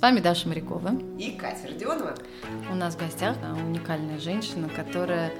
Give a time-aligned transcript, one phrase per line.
[0.00, 0.92] С вами Даша Морякова.
[1.18, 2.14] И Катя Родионова.
[2.70, 3.36] У нас в гостях
[3.68, 5.30] уникальная женщина, которая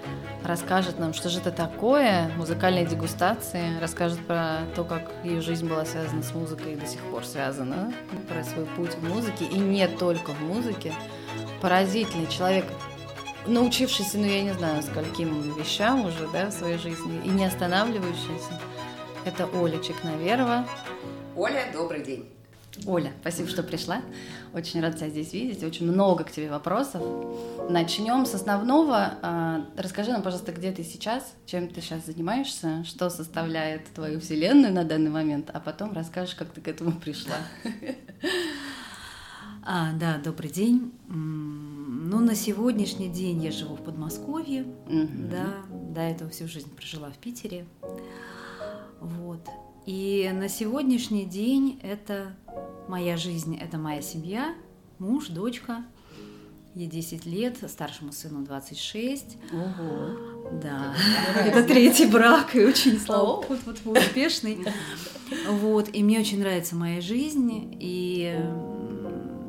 [0.45, 5.87] расскажет нам, что же это такое, музыкальные дегустации, расскажет про то, как ее жизнь была
[5.87, 7.91] связана с музыкой и до сих пор связана,
[8.29, 10.93] про свой путь в музыке, и не только в музыке.
[11.63, 12.67] Поразительный человек,
[13.47, 18.61] научившийся, ну я не знаю, скольким вещам уже, да, в своей жизни, и не останавливающийся.
[19.25, 20.67] Это Оля Чекноверова.
[21.35, 22.40] Оля, добрый день.
[22.87, 24.01] Оля, спасибо, что пришла.
[24.55, 25.63] Очень рад тебя здесь видеть.
[25.63, 27.03] Очень много к тебе вопросов.
[27.69, 29.15] Начнем с основного.
[29.23, 34.73] А, расскажи нам, пожалуйста, где ты сейчас, чем ты сейчас занимаешься, что составляет твою вселенную
[34.73, 37.37] на данный момент, а потом расскажешь, как ты к этому пришла.
[39.63, 40.91] А, да, добрый день.
[41.07, 44.63] Ну, на сегодняшний день я живу в Подмосковье.
[44.63, 45.29] Угу.
[45.31, 45.55] Да,
[45.93, 47.67] до этого всю жизнь прожила в Питере.
[49.01, 49.47] Вот.
[49.87, 52.37] И на сегодняшний день это
[52.89, 54.55] моя жизнь, это моя семья,
[54.99, 55.85] муж, дочка.
[56.75, 59.39] Ей 10 лет, старшему сыну 26.
[59.53, 60.51] Ого.
[60.63, 60.95] Да,
[61.45, 64.59] это третий брак, и очень, слава богу, вот, вот, успешный.
[65.49, 68.39] Вот, и мне очень нравится моя жизнь, и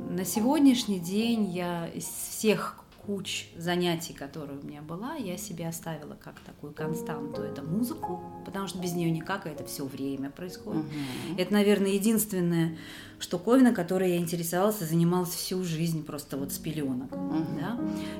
[0.09, 6.15] на сегодняшний день я из всех куч занятий, которые у меня была, я себе оставила
[6.15, 10.83] как такую константу это музыку, потому что без нее никак, это все время происходит.
[10.83, 11.39] Угу.
[11.39, 12.77] Это, наверное, единственная
[13.19, 17.11] штуковина, которой я интересовалась и занималась всю жизнь просто вот с пеленок.
[17.11, 17.45] Угу.
[17.59, 17.79] Да?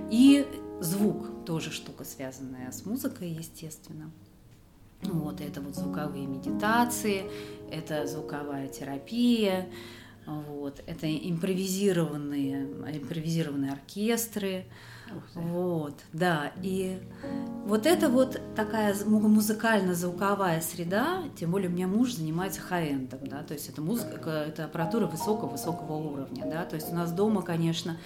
[0.10, 0.48] И
[0.80, 4.12] звук тоже штука, связанная с музыкой, естественно.
[5.04, 7.24] Вот, это вот звуковые медитации,
[7.72, 9.68] это звуковая терапия,
[10.26, 10.82] вот.
[10.86, 12.64] Это импровизированные,
[12.98, 14.66] импровизированные оркестры.
[15.34, 17.02] Вот, да, и
[17.66, 23.54] вот это вот такая музыкально-звуковая среда, тем более у меня муж занимается хай-эндом, да, то
[23.54, 27.98] есть это музыка, это аппаратура высокого-высокого уровня, да, то есть у нас дома, конечно,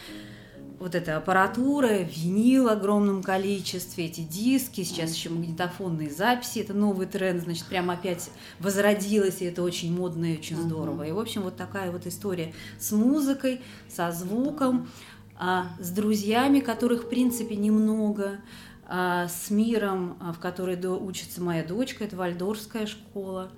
[0.79, 7.07] вот эта аппаратура, винил в огромном количестве, эти диски, сейчас еще магнитофонные записи, это новый
[7.07, 11.03] тренд, значит, прямо опять возродилось, и это очень модно и очень здорово.
[11.03, 14.89] И, в общем, вот такая вот история с музыкой, со звуком,
[15.37, 18.39] а, с друзьями, которых, в принципе, немного,
[18.87, 23.51] а, с миром, а, в которой учится моя дочка, это Вальдорская школа.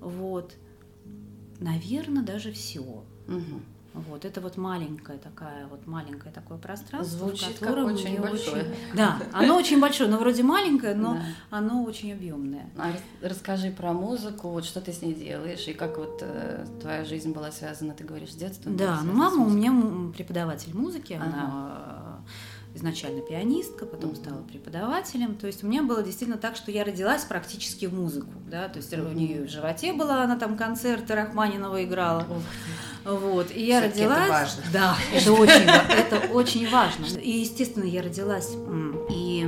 [0.00, 0.54] Вот.
[1.60, 2.80] Наверное, даже все.
[2.80, 3.62] Угу.
[3.94, 8.62] Вот, это вот маленькое такая, вот маленькое такое пространство, Звучит в котором как очень большое.
[8.62, 11.22] Очень, да, оно очень большое, но вроде маленькое, но да.
[11.50, 12.70] оно очень объемное.
[12.78, 17.04] А расскажи про музыку, вот что ты с ней делаешь, и как вот э, твоя
[17.04, 18.72] жизнь была связана, ты говоришь, с детства?
[18.72, 19.72] Да, ну мама у меня
[20.16, 22.01] преподаватель музыки, она
[22.74, 25.34] изначально пианистка, потом стала преподавателем.
[25.34, 28.32] То есть у меня было действительно так, что я родилась практически в музыку.
[28.50, 28.68] Да?
[28.68, 32.26] То есть у нее в животе была, она там концерты Рахманинова играла.
[33.04, 33.50] Вот.
[33.54, 34.18] И я родилась.
[34.18, 34.62] Это важно.
[34.72, 37.06] Да, это очень, это очень важно.
[37.18, 38.50] И, естественно, я родилась
[39.10, 39.46] и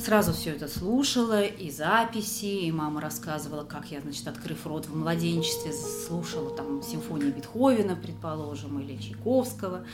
[0.00, 4.96] сразу все это слушала, и записи, и мама рассказывала, как я, значит, открыв рот в
[4.96, 9.84] младенчестве, слушала там симфонии Бетховена, предположим, или Чайковского.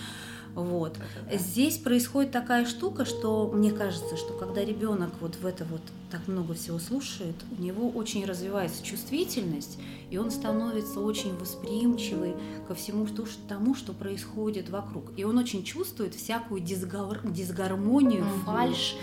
[0.56, 0.96] Вот.
[1.30, 6.26] Здесь происходит такая штука, что мне кажется, что когда ребенок вот в это вот так
[6.28, 9.78] много всего слушает, у него очень развивается чувствительность,
[10.10, 12.34] и он становится очень восприимчивый
[12.66, 13.06] ко всему
[13.48, 15.12] тому, что происходит вокруг.
[15.18, 17.20] И он очень чувствует всякую дисгар...
[17.22, 18.40] дисгармонию, угу.
[18.46, 18.96] фальш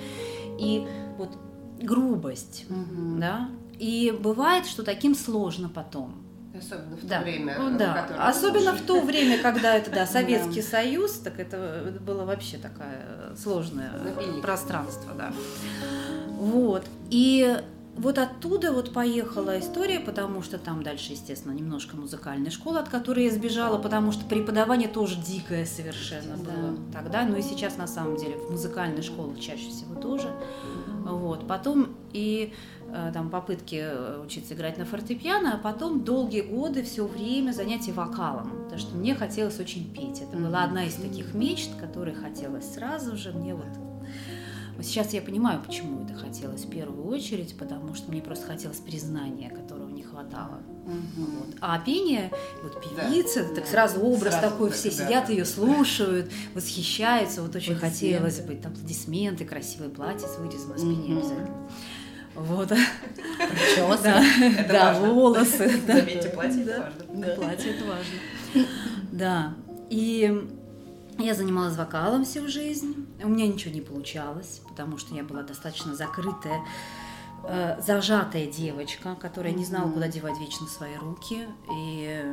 [0.60, 0.84] и
[1.20, 1.30] вот
[1.80, 3.20] грубость, угу.
[3.20, 3.52] да.
[3.78, 6.23] И бывает, что таким сложно потом.
[6.58, 7.18] Особенно в да.
[7.18, 7.56] то время.
[7.58, 8.08] Ну, да.
[8.20, 10.68] Особенно в то время, когда это да, Советский да.
[10.68, 13.92] Союз, так это было вообще такое сложное
[14.42, 15.34] пространство, да.
[16.28, 16.86] Вот.
[17.10, 17.58] И
[17.96, 23.26] вот оттуда вот поехала история, потому что там дальше, естественно, немножко музыкальная школа, от которой
[23.26, 26.52] я сбежала, потому что преподавание тоже дикое совершенно да.
[26.52, 30.32] было тогда, но и сейчас на самом деле в музыкальной школе чаще всего тоже.
[31.06, 31.48] Вот.
[31.48, 32.54] Потом и
[32.96, 37.92] Э, там попытки э, учиться играть на фортепиано, а потом долгие годы все время занятия
[37.92, 40.22] вокалом, потому что мне хотелось очень петь.
[40.22, 43.66] Это была одна из таких мечт, которые хотелось сразу же мне вот
[44.76, 48.78] вот сейчас я понимаю, почему это хотелось в первую очередь, потому что мне просто хотелось
[48.78, 50.62] признания, которого не хватало.
[50.86, 51.26] Угу.
[51.26, 51.56] Вот.
[51.62, 52.32] А пение,
[52.64, 53.56] вот певица, да.
[53.56, 55.34] так сразу образ сразу, такой, все да, сидят, да.
[55.34, 61.20] ее слушают, восхищаются, вот очень хотелось быть, там аплодисменты, красивое платье с вырезанной спине угу.
[61.20, 61.70] обязательно.
[62.36, 62.68] Вот.
[62.68, 64.00] Прическа.
[64.04, 64.24] Да,
[64.68, 65.72] да волосы.
[65.86, 67.22] Заметьте, платье это важно.
[67.22, 68.68] Да, платье это важно.
[69.12, 69.54] Да.
[69.90, 70.50] И
[71.20, 73.08] я занималась вокалом всю жизнь.
[73.24, 76.64] У меня ничего не получалось, потому что я была достаточно закрытая
[77.44, 82.26] э, зажатая девочка, которая не знала, куда девать вечно свои руки, и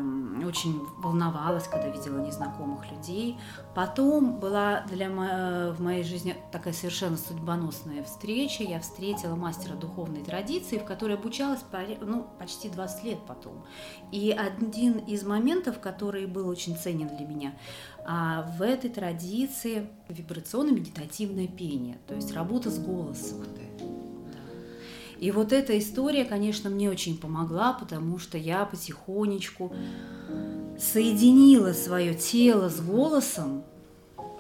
[0.46, 3.36] очень волновалась, когда видела незнакомых людей.
[3.74, 8.62] Потом была для мо- в моей жизни такая совершенно судьбоносная встреча.
[8.62, 11.60] Я встретила мастера духовной традиции, в которой обучалась
[12.00, 13.64] ну, почти 20 лет потом.
[14.12, 17.52] И один из моментов, который был очень ценен для меня,
[18.12, 23.44] а в этой традиции вибрационно-медитативное пение, то есть работа с голосом.
[25.20, 29.72] И вот эта история, конечно, мне очень помогла, потому что я потихонечку
[30.76, 33.62] соединила свое тело с голосом,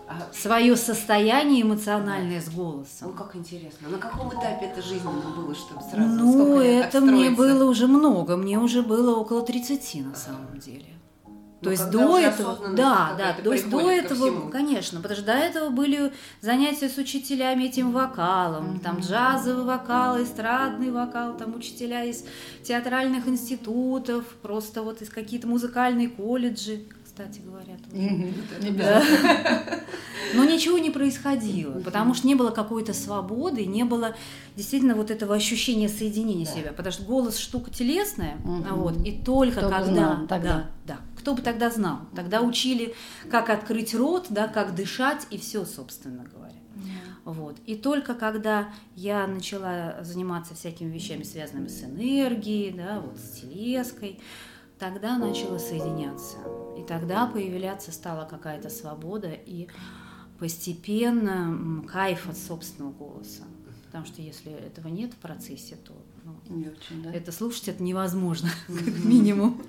[0.08, 0.26] а...
[0.32, 3.10] свое состояние эмоциональное с голосом.
[3.10, 3.88] Ну, как интересно.
[3.88, 8.36] На каком этапе это жизненно было, чтобы сразу Ну, это мне было уже много.
[8.36, 10.99] Мне уже было около 30 на самом деле.
[11.60, 14.48] То ну, есть до этого, да, да, то есть до этого, всему.
[14.48, 16.10] конечно, потому что до этого были
[16.40, 18.80] занятия с учителями этим вокалом, mm-hmm.
[18.80, 22.24] там джазовый вокал, эстрадный вокал, там учителя из
[22.62, 26.80] театральных институтов, просто вот из какие-то музыкальные колледжи,
[27.20, 27.76] кстати говоря.
[30.34, 34.14] Но ничего не происходило, потому что не было какой-то свободы, не было
[34.56, 40.24] действительно вот этого ощущения соединения себя, потому что голос штука телесная, вот, и только когда,
[40.28, 42.00] да, да, кто бы тогда знал?
[42.14, 42.94] Тогда учили,
[43.30, 46.50] как открыть рот, да, как дышать и все, собственно говоря.
[47.24, 47.56] Вот.
[47.66, 54.18] И только когда я начала заниматься всякими вещами, связанными с энергией, да, вот с телеской,
[54.80, 56.38] тогда начала соединяться.
[56.76, 59.68] И тогда появляться стала какая-то свобода и
[60.38, 63.42] постепенно кайф от собственного голоса.
[63.86, 65.92] Потому что если этого нет в процессе, то
[66.24, 67.12] ну, не очень, да?
[67.12, 69.60] это слушать это невозможно, как минимум.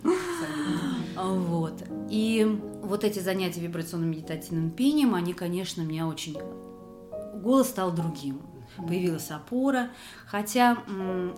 [1.18, 1.84] Вот.
[2.10, 6.38] И вот эти занятия вибрационным медитативным пением, они, конечно, меня очень...
[7.42, 8.40] Голос стал другим.
[8.78, 9.90] Появилась опора.
[10.26, 10.78] Хотя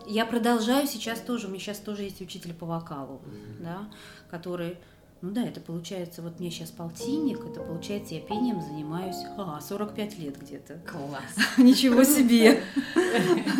[0.07, 3.21] я продолжаю сейчас тоже, у меня сейчас тоже есть учитель по вокалу,
[3.59, 3.89] да,
[4.29, 4.77] который
[5.23, 10.19] ну да, это получается, вот мне сейчас полтинник, это получается, я пением занимаюсь, а, 45
[10.19, 10.81] лет где-то.
[10.85, 11.23] Класс.
[11.57, 12.61] Ничего себе.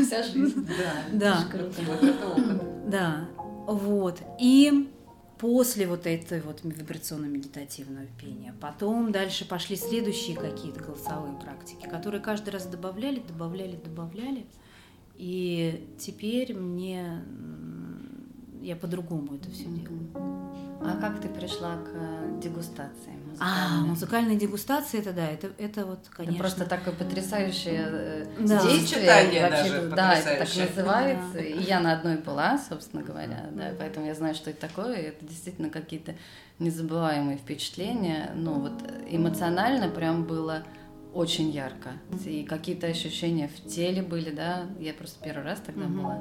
[0.06, 0.68] Вся жизнь.
[0.78, 0.94] Да.
[1.14, 1.46] Да.
[2.86, 3.30] Да.
[3.66, 4.20] Вот.
[4.42, 4.93] И
[5.44, 8.56] после вот этой вот вибрационно-медитативного пения.
[8.62, 14.46] Потом дальше пошли следующие какие-то голосовые практики, которые каждый раз добавляли, добавляли, добавляли.
[15.18, 17.22] И теперь мне
[18.62, 20.08] я по-другому это все делаю.
[20.80, 22.40] А как ты пришла к э,
[23.34, 23.74] дегустации?
[23.74, 26.36] А, музыкальная дегустация, это да, это, это вот, конечно.
[26.36, 28.62] Это просто такое потрясающее э, да.
[28.62, 29.06] действие.
[29.06, 31.34] Вообще, даже да, это так называется.
[31.34, 31.40] Да.
[31.40, 34.96] И я на одной была, собственно говоря, да, поэтому я знаю, что это такое.
[34.96, 36.16] И это действительно какие-то
[36.60, 38.32] незабываемые впечатления.
[38.36, 40.64] Ну вот эмоционально прям было
[41.14, 41.92] очень ярко.
[42.26, 44.66] И какие-то ощущения в теле были, да.
[44.80, 46.02] Я просто первый раз тогда mm-hmm.
[46.02, 46.18] была.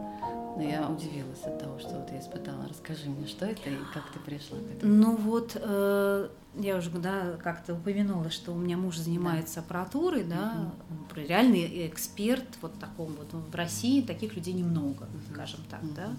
[0.56, 2.68] Но я удивилась от того, что вот я испытала.
[2.68, 4.94] Расскажи мне, что это и как ты пришла к этому?
[4.94, 9.60] Ну вот, э, я уже да, как-то упомянула, что у меня муж занимается да.
[9.62, 11.20] аппаратурой, да, угу.
[11.26, 13.32] реальный эксперт вот таком вот.
[13.32, 15.32] В России таких людей немного, угу.
[15.32, 15.92] скажем так, угу.
[15.96, 16.10] да.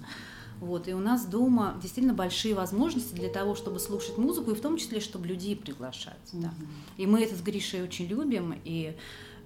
[0.64, 4.62] Вот, и у нас дома действительно большие возможности для того, чтобы слушать музыку, и в
[4.62, 6.16] том числе, чтобы людей приглашать.
[6.32, 6.42] Mm-hmm.
[6.42, 6.54] Да.
[6.96, 8.96] И мы это с Гришей очень любим, и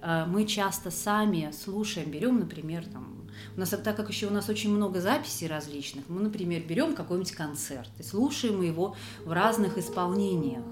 [0.00, 4.48] э, мы часто сами слушаем, берем, например, там, у нас, так как еще у нас
[4.48, 8.94] очень много записей различных, мы, например, берем какой-нибудь концерт и слушаем его
[9.24, 10.62] в разных исполнениях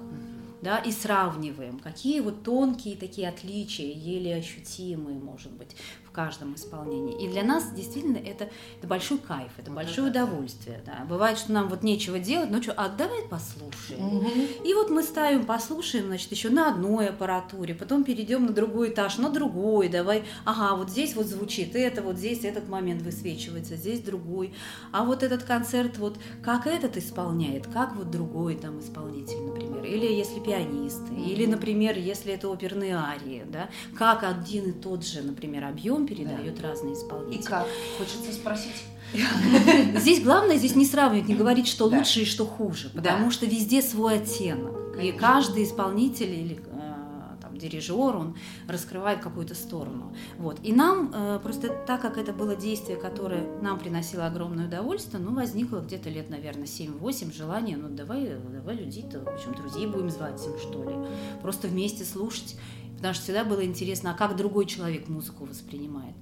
[0.63, 5.77] да, и сравниваем, какие вот тонкие такие отличия, еле ощутимые, может быть,
[6.17, 7.23] каждом исполнении.
[7.23, 10.81] И для нас действительно это, это большой кайф, это вот большое это удовольствие.
[10.87, 11.05] Да.
[11.07, 14.17] Бывает, что нам вот нечего делать, ну что, а давай послушаем.
[14.17, 14.31] Угу.
[14.65, 19.19] И вот мы ставим, послушаем, значит, еще на одной аппаратуре, потом перейдем на другой этаж,
[19.19, 24.01] на другой, давай, ага, вот здесь вот звучит это, вот здесь этот момент высвечивается, здесь
[24.01, 24.55] другой.
[24.93, 30.07] А вот этот концерт, вот как этот исполняет, как вот другой там исполнитель, например, или
[30.07, 35.65] если пианист, или, например, если это оперные арии, да, как один и тот же, например,
[35.65, 36.69] объем передает да.
[36.69, 37.41] разные исполнители.
[37.41, 37.67] И как?
[37.99, 38.85] Хочется спросить.
[39.97, 43.83] Здесь главное здесь не сравнивать, не говорить, что лучше и что хуже, потому что везде
[43.83, 44.99] свой оттенок.
[45.01, 48.35] И каждый исполнитель или э, там, дирижер, он
[48.67, 50.15] раскрывает какую-то сторону.
[50.39, 50.59] Вот.
[50.63, 55.35] И нам э, просто так как это было действие, которое нам приносило огромное удовольствие, ну,
[55.35, 60.43] возникло где-то лет, наверное, 7-8 желание, ну, давай, давай людей-то, в общем, друзей будем звать
[60.47, 60.97] им, что ли.
[61.43, 62.57] Просто вместе слушать
[62.97, 66.15] Потому что всегда было интересно, а как другой человек музыку воспринимает.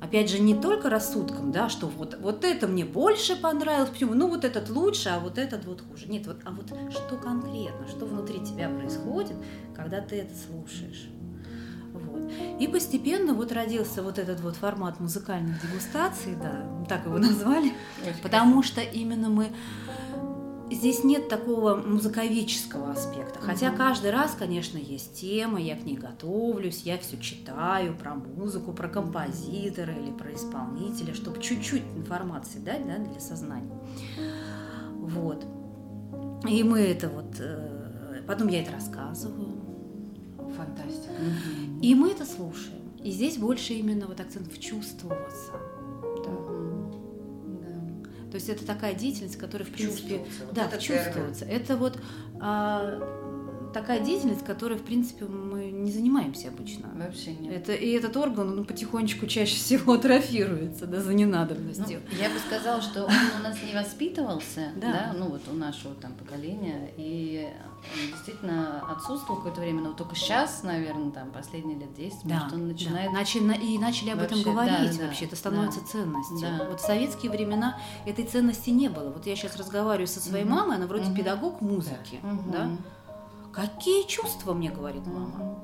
[0.00, 4.28] Опять же, не только рассудком, да, что вот, вот это мне больше понравилось, почему, ну
[4.28, 6.06] вот этот лучше, а вот этот вот хуже.
[6.08, 9.36] Нет, вот, а вот что конкретно, что внутри тебя происходит,
[9.76, 11.10] когда ты это слушаешь.
[11.92, 12.32] Вот.
[12.58, 17.74] И постепенно вот родился вот этот вот формат музыкальных дегустаций, да, так его назвали,
[18.22, 19.48] потому что именно мы
[20.74, 23.40] здесь нет такого музыковического аспекта.
[23.40, 28.72] Хотя каждый раз, конечно, есть тема, я к ней готовлюсь, я все читаю про музыку,
[28.72, 33.78] про композитора или про исполнителя, чтобы чуть-чуть информации дать да, для сознания.
[34.94, 35.44] Вот.
[36.48, 37.36] И мы это вот...
[37.38, 39.60] э, Потом я это рассказываю.
[40.56, 41.12] Фантастика.
[41.82, 42.80] И мы это слушаем.
[43.02, 45.52] И здесь больше именно вот акцент в чувствоваться.
[48.30, 50.18] То есть это такая деятельность, которая, в принципе.
[50.18, 51.44] Вот да, это чувствуется.
[51.44, 51.98] Это вот
[52.40, 53.19] а,
[53.72, 56.88] такая деятельность, которой, в принципе, мы не занимаемся обычно.
[56.94, 57.52] Вообще нет.
[57.52, 62.00] Это, и этот орган, он потихонечку чаще всего атрофируется, да, за Ну, ненадобностью.
[62.20, 64.92] я бы сказала, что он у нас не воспитывался, Да.
[64.92, 65.12] да.
[65.18, 67.48] ну вот у нашего там поколения, и
[68.10, 72.54] действительно отсутствовал какое-то время, но только сейчас, наверное, там последние лет 10, Да, потому что
[72.56, 73.10] он начинает...
[73.12, 73.18] да.
[73.18, 75.86] Начали- и начали об этом говорить да, вообще, да, это становится да.
[75.86, 76.38] ценностью.
[76.40, 76.66] Да.
[76.68, 79.10] Вот в советские времена этой ценности не было.
[79.10, 80.54] Вот я сейчас разговариваю со своей Мгм.
[80.54, 81.14] мамой, она вроде Мгм.
[81.16, 82.50] педагог музыки, Мгм.
[82.50, 82.70] да?
[83.52, 85.58] Какие чувства мне говорит мама?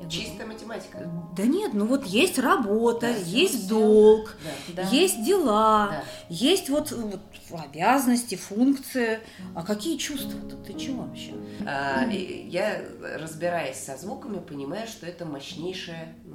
[0.00, 1.10] Я говорю, Чистая математика.
[1.36, 4.36] Да нет, ну вот есть работа, Да, есть всё, долг,
[4.68, 4.82] Да.
[4.84, 4.88] Да.
[4.90, 6.04] есть дела, Да.
[6.28, 9.18] есть вот, вот обязанности, функции.
[9.56, 10.56] А какие чувства-то?
[10.58, 11.32] Ты чего вообще?
[11.66, 12.80] А, я,
[13.18, 16.27] разбираясь со звуками, понимаю, что это а,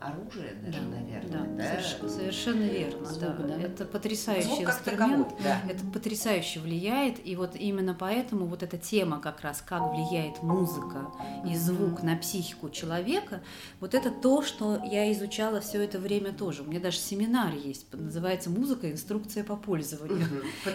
[0.00, 1.46] оружие даже, наверное.
[1.56, 3.04] Да, соверш- совершенно верно.
[3.06, 3.46] Звук, да.
[3.46, 3.62] да.
[3.62, 5.28] Это потрясающий Звук инструмент.
[5.28, 5.60] таковой, да.
[5.70, 11.06] Это потрясающе влияет, и вот именно поэтому вот эта тема как раз, как влияет музыка
[11.48, 13.40] и звук на психику человека,
[13.80, 16.62] вот это то, что я изучала все это время тоже.
[16.62, 18.90] У меня даже семинар есть, называется «Музыка.
[18.90, 20.26] Инструкция по пользованию».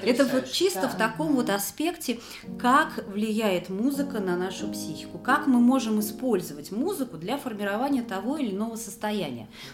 [0.04, 0.90] Это вот чисто Да.
[0.90, 2.20] в таком вот аспекте,
[2.60, 8.52] как влияет музыка на нашу психику, как мы можем использовать музыку для формирования того или
[8.56, 8.97] иного состояния.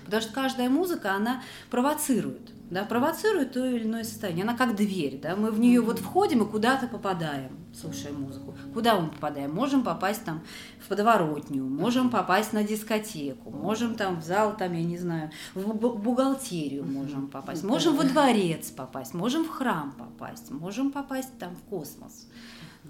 [0.06, 4.44] Потому что каждая музыка, она провоцирует, да, провоцирует то или иное состояние.
[4.44, 8.56] Она как дверь, да, мы в нее вот входим и куда-то попадаем, слушая музыку.
[8.74, 9.54] Куда мы попадаем?
[9.54, 10.42] Можем попасть там
[10.84, 15.72] в подворотню, можем попасть на дискотеку, можем там в зал, там, я не знаю, в
[15.72, 21.56] бу- бухгалтерию можем попасть, можем во дворец попасть, можем в храм попасть, можем попасть там
[21.56, 22.28] в космос.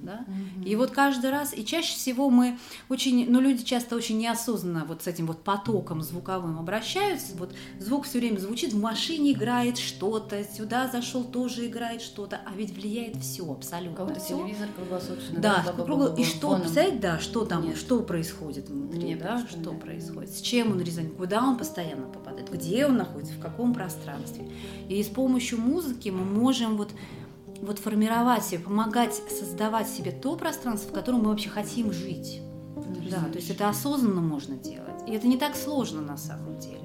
[0.03, 0.25] Да?
[0.65, 2.57] И вот каждый раз, и чаще всего мы
[2.89, 8.05] очень, ну люди часто очень неосознанно вот с этим вот потоком звуковым обращаются, вот звук
[8.05, 13.15] все время звучит, в машине играет что-то, сюда зашел тоже играет что-то, а ведь влияет
[13.17, 13.95] все абсолютно.
[13.95, 14.39] кого-то всё.
[14.43, 15.39] телевизор круглосуточно.
[15.39, 16.61] Да, кругло- и что, фоном.
[16.61, 17.77] представляете, да, что там, Нет.
[17.77, 19.79] что происходит внутри, Не да, что представляю.
[19.81, 24.49] происходит, с чем он резонирует, куда он постоянно попадает, где он находится, в каком пространстве.
[24.89, 26.89] И с помощью музыки мы можем вот
[27.63, 32.41] вот формировать себе, помогать создавать себе то пространство, в котором мы вообще хотим жить.
[33.09, 35.07] Да, то есть это осознанно можно делать.
[35.07, 36.79] И это не так сложно на самом деле.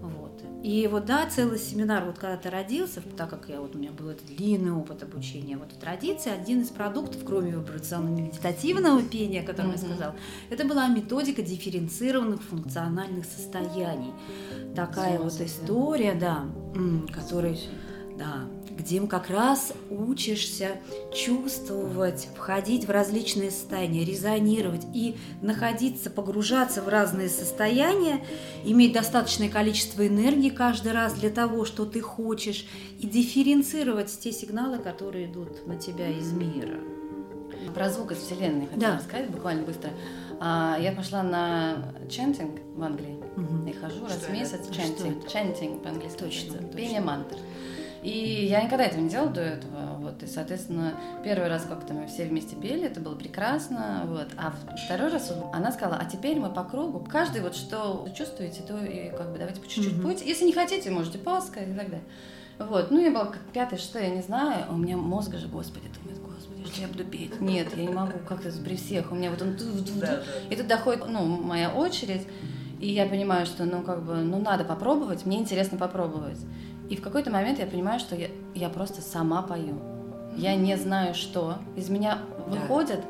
[0.00, 0.42] Вот.
[0.62, 3.90] И вот, да, целый семинар, вот когда ты родился, так как я, вот у меня
[3.92, 9.44] был этот длинный опыт обучения, вот в традиции один из продуктов, кроме вибрационно-медитативного пения, о
[9.44, 9.86] котором я Мгм.
[9.86, 10.14] сказала,
[10.50, 14.12] это была методика дифференцированных функциональных состояний.
[14.74, 15.44] Такая вот Классно, да.
[15.46, 17.58] история, да, м, которой
[18.16, 20.72] да, где как раз учишься
[21.14, 28.24] чувствовать, входить в различные состояния, резонировать и находиться, погружаться в разные состояния,
[28.64, 32.66] иметь достаточное количество энергии каждый раз для того, что ты хочешь,
[32.98, 36.78] и дифференцировать те сигналы, которые идут на тебя из мира.
[37.74, 38.96] Про звук из вселенной хотела Да.
[38.98, 39.90] рассказать буквально быстро.
[40.40, 43.22] А, я пошла на чантинг в Англии.
[43.36, 43.66] Мгм.
[43.68, 44.32] И хожу раз Что в это?
[44.32, 45.28] месяц Что чантинг.
[45.28, 46.18] Чантинг по-английски.
[46.18, 46.58] Точно.
[46.74, 47.36] Пение мантр.
[48.02, 49.96] И я никогда этого не делала до этого.
[49.98, 50.94] Вот, и, соответственно,
[51.24, 54.02] первый раз как-то мы все вместе пели, это было прекрасно.
[54.06, 54.28] Вот.
[54.36, 54.52] А
[54.84, 59.10] второй раз она сказала, а теперь мы по кругу, каждый вот что чувствуете, то и
[59.10, 60.02] как бы давайте по чуть-чуть Мгм.
[60.02, 60.26] пойте.
[60.26, 62.02] Если не хотите, можете паска и так далее.
[62.58, 65.86] Вот, ну я была как пятая, шестая, я не знаю, у меня мозг же, господи,
[66.00, 67.40] думает, господи, что я буду петь?
[67.40, 69.56] Нет, я не могу, как-то при всех, у меня вот он.
[70.50, 72.26] И тут доходит, ну, моя очередь,
[72.78, 76.38] и я понимаю, что, ну, как бы, ну, надо попробовать, мне интересно попробовать.
[76.92, 79.80] И в какой-то момент я понимаю, что я, я просто сама пою.
[80.36, 81.54] Я не знаю, что.
[81.74, 83.00] Из меня выходит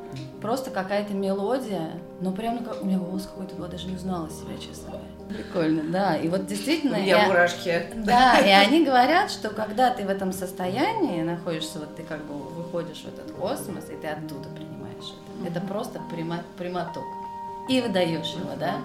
[0.40, 4.56] просто какая-то мелодия, но прям как- у меня голос какой-то был, даже не узнала себя,
[4.56, 5.08] честно говоря.
[5.42, 6.16] Прикольно, да.
[6.16, 6.94] И вот У действительно...
[6.94, 7.86] меня я- мурашки.
[7.96, 12.34] да, и они говорят, что когда ты в этом состоянии находишься, вот ты как бы
[12.34, 15.12] выходишь в этот космос, и ты оттуда принимаешь
[15.44, 15.58] это.
[15.58, 17.02] Это просто прямо- прямоток.
[17.68, 18.76] И выдаешь его, да?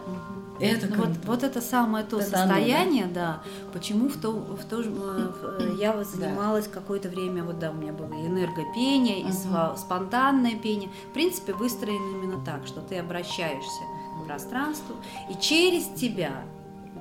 [0.60, 3.42] Это Ну, вот, вот это самое то Это оно, состояние, да.
[3.74, 7.60] Почему в то, в то же, э, в- э, я вот занималась какое-то время, вот
[7.60, 10.90] да, у меня было и энергопение, и сва- спонтанное пение.
[11.12, 13.82] В принципе, выстроено именно так, что ты обращаешься
[14.26, 14.96] пространству,
[15.30, 16.44] и через тебя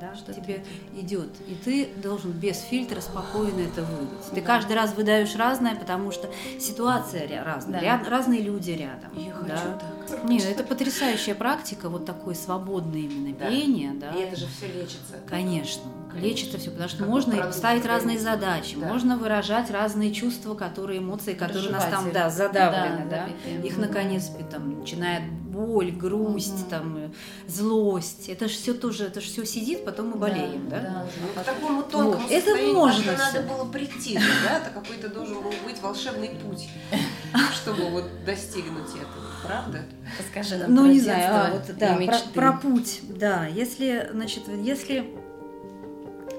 [0.01, 0.65] да, что тебе
[0.97, 1.31] идет.
[1.49, 4.31] И ты должен без фильтра спокойно это выдать.
[4.35, 7.87] Ты каждый раз выдаешь разное, потому что ситуация разная, да.
[7.87, 9.11] ряд, разные люди рядом.
[9.17, 9.57] Я да.
[9.57, 10.25] хочу так.
[10.25, 13.49] Нет, это потрясающая практика, вот такое свободное именно да.
[13.49, 13.93] пение.
[13.95, 14.13] Да.
[14.13, 15.17] И это же все лечится.
[15.29, 15.83] Конечно.
[16.11, 16.27] Конечно.
[16.29, 18.87] Лечится все, потому что как можно ставить разные задачи, да.
[18.87, 23.67] можно выражать разные чувства, которые, эмоции, которые у нас там да, задавлены, да, да.
[23.67, 25.23] их наконец там начинает
[25.57, 26.71] боль, грусть, угу.
[26.71, 27.15] там
[27.47, 28.29] злость.
[28.29, 30.81] Это же все тоже, это же все сидит, потом мы болеем, да?
[30.81, 30.83] да?
[30.83, 31.07] да.
[31.21, 32.31] Ну, к такому тонкому вот.
[32.31, 33.13] это можно.
[33.17, 34.59] Надо было прийти, да?
[34.59, 36.69] Это какой-то должен был быть волшебный путь,
[37.55, 39.83] чтобы вот достигнуть этого, правда?
[40.19, 40.75] Расскажи нам.
[40.75, 43.47] Ну не знаю, а, вот да, про, про путь, да.
[43.47, 45.07] Если, значит, если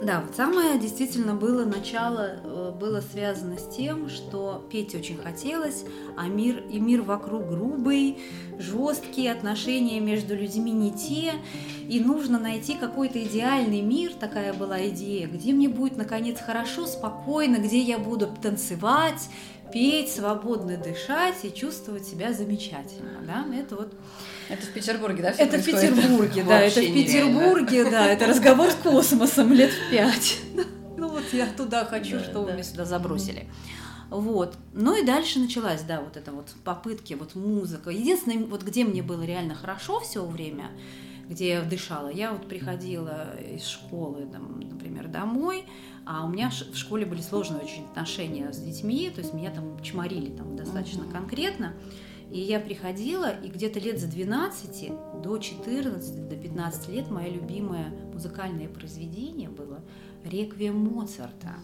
[0.01, 5.86] да, вот самое действительно было начало, э, было связано с тем, что петь очень хотелось,
[6.16, 8.20] а мир и мир вокруг грубый,
[8.60, 11.34] жесткие отношения между людьми не те,
[11.88, 17.58] и нужно найти какой-то идеальный мир, такая была идея, где мне будет наконец хорошо, спокойно,
[17.58, 19.30] где я буду танцевать,
[19.74, 23.94] петь, свободно дышать и чувствовать себя замечательно, да, это вот
[24.50, 25.30] это в Петербурге, да?
[25.32, 26.62] Это в Петербурге, да.
[26.62, 28.08] Это в Петербурге, да.
[28.08, 30.39] Это разговор с космосом лет в пять.
[31.00, 33.46] Ну вот я туда хочу, что вы меня сюда забросили.
[34.10, 34.58] Вот.
[34.74, 37.92] Ну и дальше началась, да, вот это вот попытки, вот музыка.
[37.92, 40.72] Единственное, вот где мне было реально хорошо все время,
[41.30, 45.66] где я дышала, я вот приходила из школы, там, например, домой,
[46.06, 49.82] а у меня в школе были сложные очень отношения с детьми, то есть меня там
[49.84, 51.12] чморили там достаточно mm-hmm.
[51.12, 51.74] конкретно.
[52.31, 54.91] И я приходила, и где-то лет за 12
[55.22, 59.80] до 14, до 15 лет мое любимое музыкальное произведение было
[60.25, 61.56] «Реквием Моцарта».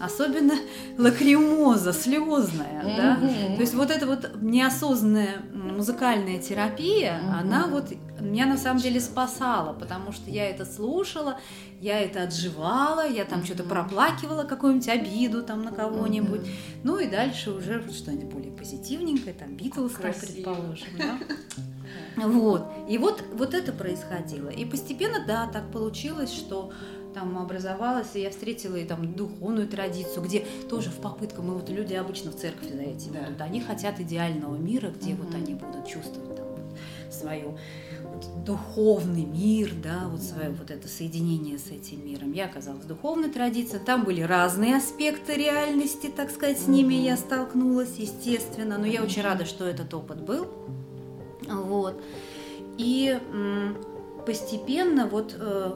[0.00, 0.54] Особенно
[0.96, 2.96] лакримоза, слезная, mm-hmm.
[2.96, 3.54] да.
[3.56, 7.40] То есть вот эта вот неосознанная музыкальная терапия, mm-hmm.
[7.40, 11.38] она вот меня на самом деле спасала, потому что я это слушала,
[11.80, 13.44] я это отживала, я там mm-hmm.
[13.44, 16.40] что-то проплакивала, какую-нибудь обиду там на кого-нибудь.
[16.40, 16.80] Mm-hmm.
[16.82, 20.88] Ну и дальше уже что-нибудь более позитивненькое, там Битлз, там, предположим.
[20.96, 21.18] Да?
[22.16, 22.64] Вот.
[22.88, 24.48] И вот, вот это происходило.
[24.48, 26.72] И постепенно, да, так получилось, что
[27.14, 31.68] там образовалась, и я встретила и там духовную традицию, где тоже в попытках, мы вот
[31.68, 33.26] люди обычно в церковь за этим да.
[33.26, 35.24] идут, они хотят идеального мира, где mm-hmm.
[35.24, 36.78] вот они будут чувствовать там вот
[37.12, 37.58] свою
[38.04, 42.32] вот, духовный мир, да, вот свое вот это соединение с этим миром.
[42.32, 47.16] Я оказалась в духовной традиции, там были разные аспекты реальности, так сказать, с ними я
[47.16, 50.46] столкнулась, естественно, но я очень рада, что этот опыт был,
[51.48, 52.00] вот.
[52.78, 53.18] И
[54.24, 55.72] постепенно вот э,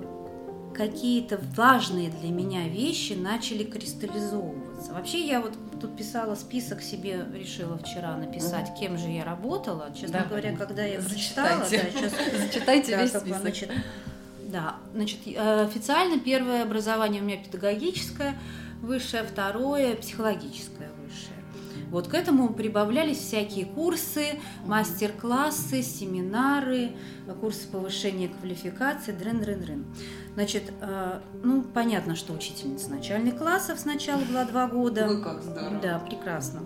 [0.75, 4.93] какие-то важные для меня вещи начали кристаллизовываться.
[4.93, 9.91] Вообще я вот тут писала список себе, решила вчера написать, кем же я работала.
[9.95, 10.25] Честно да.
[10.25, 13.41] говоря, когда я прочитала, да, сейчас, зачитайте весь список.
[13.41, 13.71] Значит,
[14.49, 18.39] да, значит, э, официально первое образование у меня педагогическое,
[18.83, 21.35] высшее, второе психологическое высшее.
[21.91, 26.93] Вот к этому прибавлялись всякие курсы, мастер-классы, семинары,
[27.41, 29.85] курсы повышения квалификации, дрын-дрын-дрын.
[30.35, 35.07] Значит, э, ну, понятно, что учительница начальных классов сначала была два года.
[35.09, 35.81] Ой, как здорово.
[35.81, 36.63] Да, прекрасно.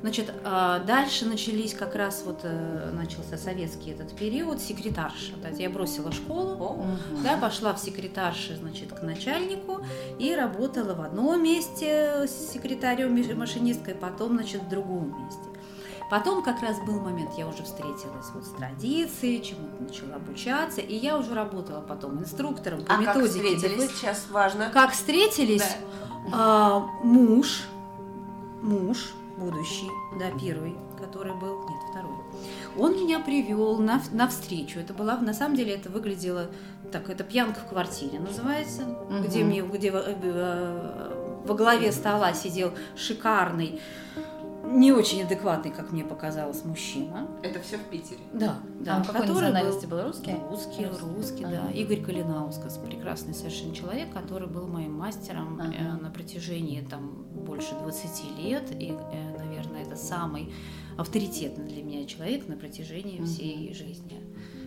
[0.00, 5.34] Значит, э, дальше начались как раз вот э, начался советский этот период, секретарша.
[5.40, 6.84] То есть я бросила школу,
[7.22, 9.84] да, пошла в секретарши, значит, к начальнику
[10.18, 15.51] и работала в одном месте с секретарем, машинисткой, потом, значит, в другом месте.
[16.12, 20.94] Потом как раз был момент, я уже встретилась вот с традицией, чему-то начала обучаться, и
[20.94, 23.38] я уже работала потом инструктором по а методике.
[23.40, 24.68] как встретились, сейчас важно.
[24.74, 25.62] Как встретились?
[25.62, 26.30] Да.
[26.34, 27.62] А, муж,
[28.60, 32.18] муж будущий, да, первый, который был, нет, второй.
[32.76, 34.80] Он меня привел на, на встречу.
[34.80, 36.50] Это была, на самом деле, это выглядело
[36.92, 39.26] так, это пьянка в квартире называется, угу.
[39.26, 43.80] где мне, где э, э, во главе стола сидел шикарный
[44.78, 47.28] не очень адекватный, как мне показалось, мужчина.
[47.42, 48.20] Это все в Питере?
[48.32, 48.98] Да, да.
[48.98, 50.34] А какой национальности был, был русский?
[50.50, 51.62] Русский, русский, ага.
[51.66, 51.72] да.
[51.72, 55.72] Игорь Калинаускас, прекрасный совершенно человек, который был моим мастером ага.
[55.72, 60.52] э, на протяжении там больше 20 лет, и, э, наверное, это самый
[60.96, 63.26] авторитетный для меня человек на протяжении ага.
[63.26, 64.20] всей жизни.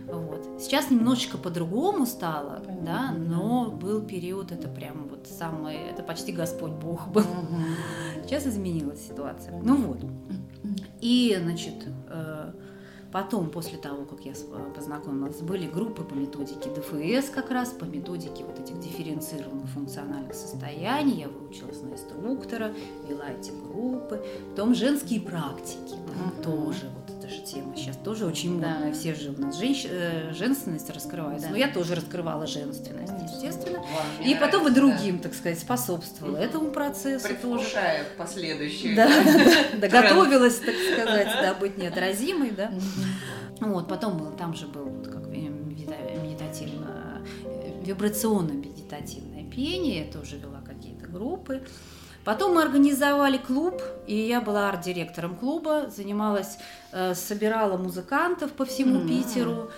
[0.06, 0.60] Вот.
[0.60, 6.32] Сейчас немножечко по-другому стало, Понятно, да, но был период, это прям вот самый, это почти
[6.32, 7.22] Господь Бог был.
[7.22, 8.24] Угу.
[8.24, 9.60] Сейчас изменилась ситуация.
[9.62, 9.98] Ну вот.
[11.00, 11.74] И, значит,
[12.08, 12.52] э,
[13.12, 14.32] потом, после того, как я
[14.74, 21.20] познакомилась, были группы по методике ДФС как раз, по методике вот этих дифференцированных функциональных состояний.
[21.20, 22.72] Я выучилась на инструктора,
[23.08, 24.24] вела эти группы.
[24.50, 28.92] Потом женские практики, да, тоже вот эта же тема сейчас тоже очень модная.
[28.92, 28.92] Да.
[28.92, 29.86] Все же у нас женщ...
[29.88, 31.48] Э, женственность раскрывается.
[31.48, 31.52] Да.
[31.52, 33.78] Но я тоже раскрывала женственность, естественно.
[33.78, 35.24] Вам и потом и другим, да.
[35.24, 37.66] так сказать, способствовала этому процессу тоже.
[38.16, 38.94] последующие.
[38.94, 39.08] Да,
[39.80, 42.72] да, да, готовилась, так сказать, да, быть неотразимой, да.
[43.60, 50.60] Вот, потом был, там же был вот как медитативно, э, вибрационно-медитативное пение, я тоже вела
[50.60, 51.62] какие-то группы.
[52.26, 56.58] Потом мы организовали клуб, и я была арт-директором клуба, занималась,
[56.90, 59.08] э, собирала музыкантов по всему mm-hmm.
[59.08, 59.70] Питеру,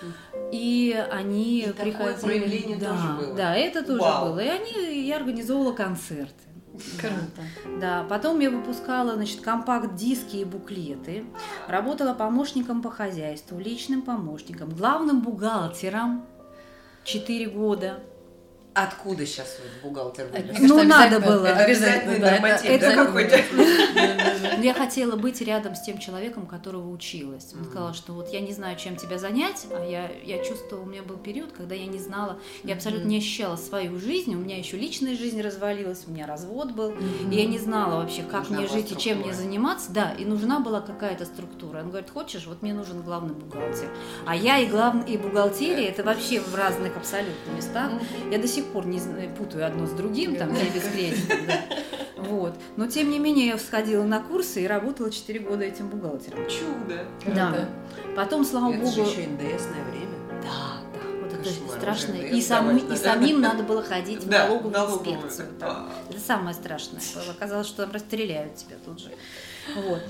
[0.51, 2.73] и они и приходили.
[2.73, 3.35] да, тоже было.
[3.35, 4.29] Да, это тоже Вау.
[4.29, 4.39] было.
[4.39, 6.33] И они, я организовывала концерты.
[6.99, 7.79] Круто.
[7.79, 11.25] Да, потом я выпускала, значит, компакт-диски и буклеты,
[11.67, 16.25] работала помощником по хозяйству, личным помощником, главным бухгалтером
[17.03, 17.99] 4 года.
[18.73, 20.57] Откуда сейчас вот бухгалтер вылез?
[20.59, 21.47] Ну, надо было.
[21.47, 23.39] Это обязательный да, норматив, это, да, какой-то?
[24.61, 27.53] Я хотела быть рядом с тем человеком, которого училась.
[27.57, 30.87] Он сказал, что вот я не знаю, чем тебя занять, а я, я чувствовала, у
[30.87, 34.57] меня был период, когда я не знала, я абсолютно не ощущала свою жизнь, у меня
[34.57, 36.93] еще личная жизнь развалилась, у меня развод был,
[37.31, 39.91] и я не знала вообще, как мне жить и чем мне заниматься.
[39.91, 41.79] Да, и нужна была какая-то структура.
[41.79, 43.89] Он говорит, хочешь, вот мне нужен главный бухгалтер.
[44.25, 47.91] А я и главный, и бухгалтерия, это вообще в разных абсолютно местах.
[48.31, 48.99] Я до сих пор не
[49.37, 51.61] путаю одно с другим, там, без крестика, да.
[52.17, 52.53] Вот.
[52.75, 56.39] Но, тем не менее, я сходила на курсы и работала 4 года этим бухгалтером.
[56.47, 57.05] Чудо!
[57.33, 57.69] Да.
[58.15, 59.01] Потом, слава это богу...
[59.01, 60.17] Это еще НДСное время.
[60.43, 60.99] Да, да.
[61.21, 62.13] Вот это страшно.
[62.13, 65.47] И, сам, и самим надо было ходить в налоговую инспекцию.
[65.59, 67.01] Это самое страшное.
[67.31, 69.11] Оказалось, что там расстреляют тебя тут же.
[69.75, 70.01] Вот.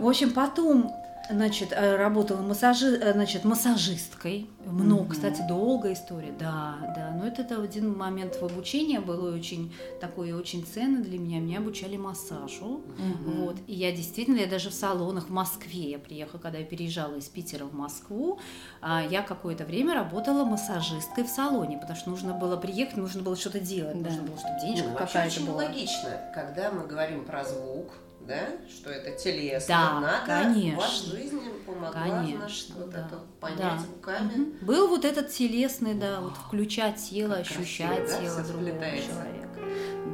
[0.00, 0.92] В общем, потом
[1.30, 4.48] Значит, э, работала массажи, э, значит, массажисткой.
[4.64, 5.10] Много, mm-hmm.
[5.10, 7.14] кстати, долгая история, да, да.
[7.16, 11.40] Но это, это один момент в обучении был очень такой очень ценный для меня.
[11.40, 12.80] Меня обучали массажу.
[12.80, 13.44] Mm-hmm.
[13.44, 13.56] Вот.
[13.66, 17.24] И я действительно, я даже в салонах в Москве, я приехала, когда я переезжала из
[17.24, 18.38] Питера в Москву,
[18.80, 23.36] а, я какое-то время работала массажисткой в салоне, потому что нужно было приехать, нужно было
[23.36, 24.10] что-то делать, да.
[24.10, 25.56] нужно было, чтобы денежка ну, какая-то была.
[25.56, 27.92] логично, когда мы говорим про звук,
[28.28, 30.82] да, что это телесно, да, надо конечно.
[30.82, 33.06] в жизни помогла, конечно, вот да.
[33.06, 33.78] это понять да.
[33.94, 34.32] руками.
[34.32, 34.66] Угу.
[34.66, 39.60] Был вот этот телесный, да, вот включать тело, как ощущать красиво, тело да, другого человека.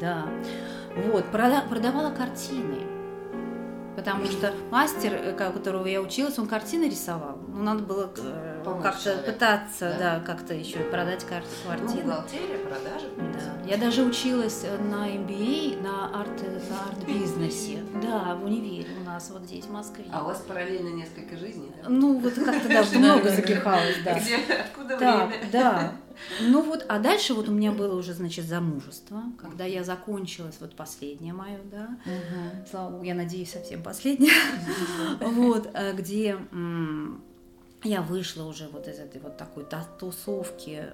[0.00, 0.29] Да.
[0.96, 2.87] Вот, продавала картины.
[3.96, 7.38] Потому что мастер, э, которого я училась, он картины рисовал.
[7.48, 8.12] Ну, надо было
[8.66, 12.03] э, как-то пытаться, да, да как-то еще продать карту картины.
[12.05, 13.07] Ну, бухгалтерия, продажи.
[13.16, 13.68] Да.
[13.70, 17.83] Я даже училась э, на MBA, на арт, на арт-бизнесе.
[18.03, 20.05] Да, в универе у нас вот здесь, в Москве.
[20.12, 21.72] А у вас параллельно несколько жизней?
[21.83, 21.88] Да?
[21.88, 24.18] Ну, вот как-то, да, много запихалось, да.
[24.18, 25.33] Где, откуда время?
[25.53, 25.92] Да,
[26.40, 30.74] ну вот, а дальше вот у меня было уже, значит, замужество, когда я закончилась, вот
[30.74, 32.66] последнее мое, да, угу.
[32.70, 34.33] слава богу, я надеюсь, совсем последнее,
[35.20, 36.37] вот, э, где
[37.85, 39.66] я вышла уже вот из этой вот такой
[39.99, 40.87] тусовки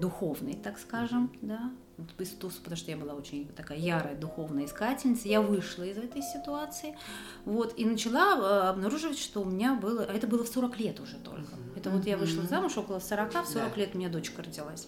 [0.00, 5.82] духовной, так скажем, да, потому что я была очень такая ярая духовная искательница, я вышла
[5.82, 6.96] из этой ситуации,
[7.44, 11.00] вот, и начала э, обнаруживать, что у меня было, а это было в 40 лет
[11.00, 13.80] уже только, это вот я вышла замуж около 40, в 40 да.
[13.80, 14.86] лет у меня дочка родилась,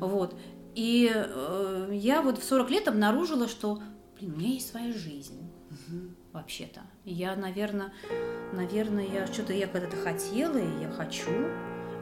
[0.00, 0.34] вот,
[0.74, 3.82] и э, я вот в 40 лет обнаружила, что,
[4.18, 5.50] блин, у меня есть своя жизнь,
[6.32, 6.82] вообще-то.
[7.04, 7.92] Я, наверное,
[8.52, 11.30] наверное, я что-то я когда-то хотела, и я хочу,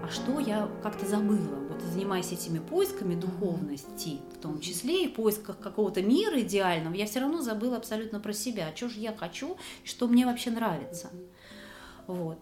[0.03, 1.57] а что я как-то забыла.
[1.69, 7.21] Вот занимаясь этими поисками духовности, в том числе и поисках какого-то мира идеального, я все
[7.21, 8.75] равно забыла абсолютно про себя.
[8.75, 11.11] Что же я хочу, что мне вообще нравится.
[12.07, 12.39] Вот.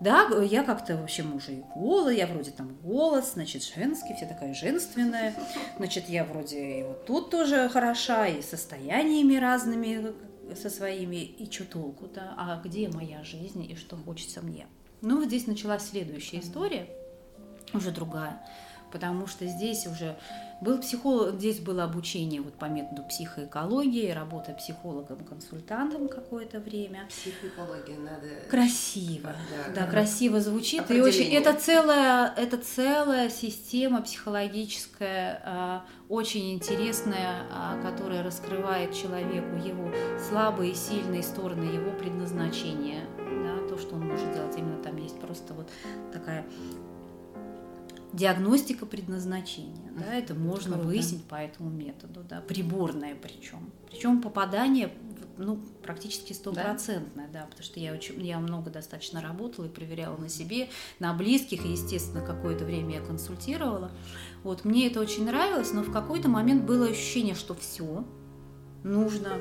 [0.00, 4.26] Да, я как-то, в общем, уже и голос, я вроде там голос, значит, женский, вся
[4.26, 5.34] такая женственная,
[5.76, 10.12] значит, я вроде и вот тут тоже хороша, и состояниями разными
[10.54, 14.66] со своими, и что толку, да, а где моя жизнь и что хочется мне.
[15.00, 16.88] Ну, вот здесь началась следующая история,
[17.72, 18.40] уже другая,
[18.94, 20.16] потому что здесь уже
[20.60, 27.08] был психолог, здесь было обучение вот по методу психоэкологии, работа психологом-консультантом какое-то время.
[27.08, 28.28] Психоэкология надо...
[28.48, 30.88] Красиво, да, да, да красиво звучит.
[30.92, 39.56] И очень, это целая, это целая система психологическая, а, очень интересная, а, которая раскрывает человеку
[39.56, 39.90] его
[40.28, 44.56] слабые и сильные стороны, его предназначения, да, то, что он может делать.
[44.56, 45.68] Именно там есть просто вот
[46.12, 46.46] такая
[48.14, 50.88] диагностика предназначения, да, это можно Круто.
[50.88, 53.70] выяснить по этому методу, да, приборное причем.
[53.90, 54.92] Причем попадание
[55.36, 57.40] ну, практически стопроцентное, да?
[57.40, 61.64] да, потому что я, очень, я много достаточно работала и проверяла на себе, на близких,
[61.64, 63.90] и, естественно, какое-то время я консультировала.
[64.42, 68.04] Вот, мне это очень нравилось, но в какой-то момент было ощущение, что все,
[68.84, 69.40] нужно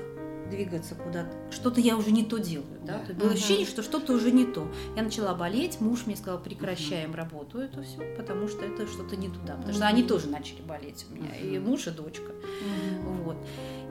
[0.54, 1.32] двигаться куда-то.
[1.52, 3.02] Что-то я уже не то делаю, да.
[3.08, 3.14] Да.
[3.14, 4.68] Было ощущение, что что-то уже не то.
[4.96, 9.30] Я начала болеть, муж мне сказал, прекращаем работу эту все, потому что это что-то не
[9.30, 9.56] туда.
[9.56, 12.32] Потому что они тоже начали болеть у меня, и муж, и дочка.
[13.24, 13.38] Вот.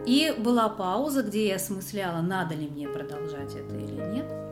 [0.07, 4.52] И была пауза, где я осмысляла, надо ли мне продолжать это или нет.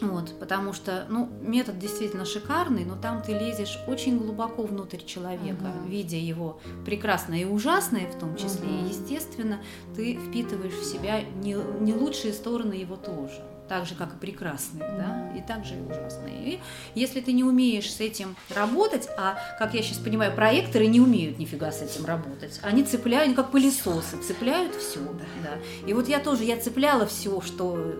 [0.00, 5.64] Вот, потому что, ну, метод действительно шикарный, но там ты лезешь очень глубоко внутрь человека,
[5.64, 5.88] Мгм.
[5.88, 8.68] видя его прекрасное и ужасное в том числе.
[8.68, 8.86] Мгм.
[8.86, 9.58] И, естественно,
[9.94, 13.42] ты впитываешь в себя не, не лучшие стороны его тоже.
[13.68, 16.54] Так же, как и прекрасные, да, и также и ужасные.
[16.54, 16.60] И
[16.94, 21.38] если ты не умеешь с этим работать, а, как я сейчас понимаю, проекторы не умеют
[21.38, 25.00] нифига с этим работать, они цепляют, как пылесосы, цепляют все.
[25.42, 25.58] Да.
[25.86, 27.94] И вот я тоже, я цепляла все, что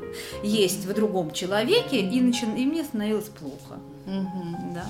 [0.44, 2.54] есть в другом человеке, и, начин...
[2.54, 3.80] и мне становилось плохо.
[4.06, 4.72] Мгм.
[4.74, 4.84] Да.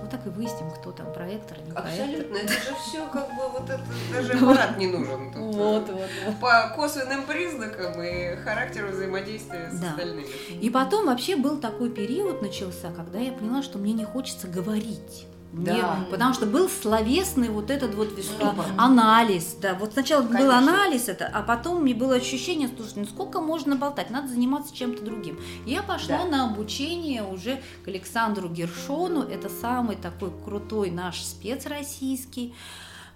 [0.00, 2.04] Вот так и выясним, кто там проектор, не проектор.
[2.04, 3.82] Абсолютно, это же все как бы вот это,
[4.12, 5.30] даже аппарат не нужен.
[5.32, 5.42] тут.
[5.54, 6.40] Вот, вот, вот.
[6.40, 9.90] По косвенным признакам и характеру взаимодействия с Да.
[9.90, 10.26] остальными.
[10.60, 15.26] И потом вообще был такой период начался, когда я поняла, что мне не хочется говорить.
[15.56, 16.04] Да.
[16.10, 18.64] потому что был словесный вот этот вот вис- Ступор.
[18.76, 20.58] анализ, да, вот сначала был Конечно.
[20.58, 25.04] анализ это, а потом мне было ощущение, слушай, ну сколько можно болтать, надо заниматься чем-то
[25.04, 25.38] другим.
[25.64, 26.24] Я пошла Да.
[26.24, 32.54] на обучение уже к Александру Гершону, это самый такой крутой наш спец российский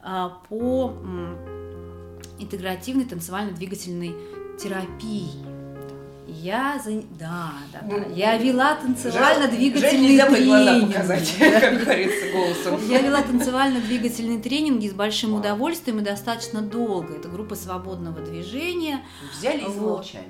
[0.02, 0.94] а, по
[2.38, 4.14] интегративной танцевально-двигательной
[4.60, 5.30] терапии.
[6.28, 6.90] Я за...
[7.18, 7.86] Да, да, да.
[7.88, 10.92] Ну, Я вела танцевально-двигательные тренинги.
[10.92, 11.60] показать, Да.
[11.60, 12.90] как говорится, голосом.
[12.90, 17.14] Я вела танцевально-двигательные тренинги с большим удовольствием и достаточно долго.
[17.14, 19.00] Это группа свободного движения.
[19.38, 19.74] Взяли и Вот.
[19.74, 20.24] замолчали.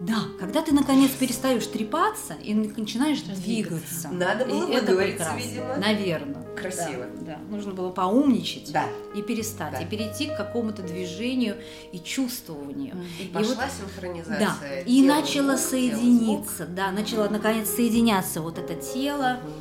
[0.00, 4.08] Да, когда ты наконец перестаешь трепаться и начинаешь Двигаться.
[4.10, 5.38] Надо было И это прекрасно.
[5.38, 5.76] видимо.
[5.76, 6.42] Наверное.
[6.56, 7.06] Красиво.
[7.20, 7.38] Да, да.
[7.48, 8.86] Нужно было поумничать Да.
[9.14, 9.78] и перестать, Да.
[9.80, 11.56] и перейти к какому-то движению
[11.92, 12.96] и чувствованию.
[13.20, 14.80] И вот- пошла Да, синхронизация.
[14.82, 19.54] и тела, начало рук, тела, соединиться, да, начало наконец соединяться вот это тело, звук.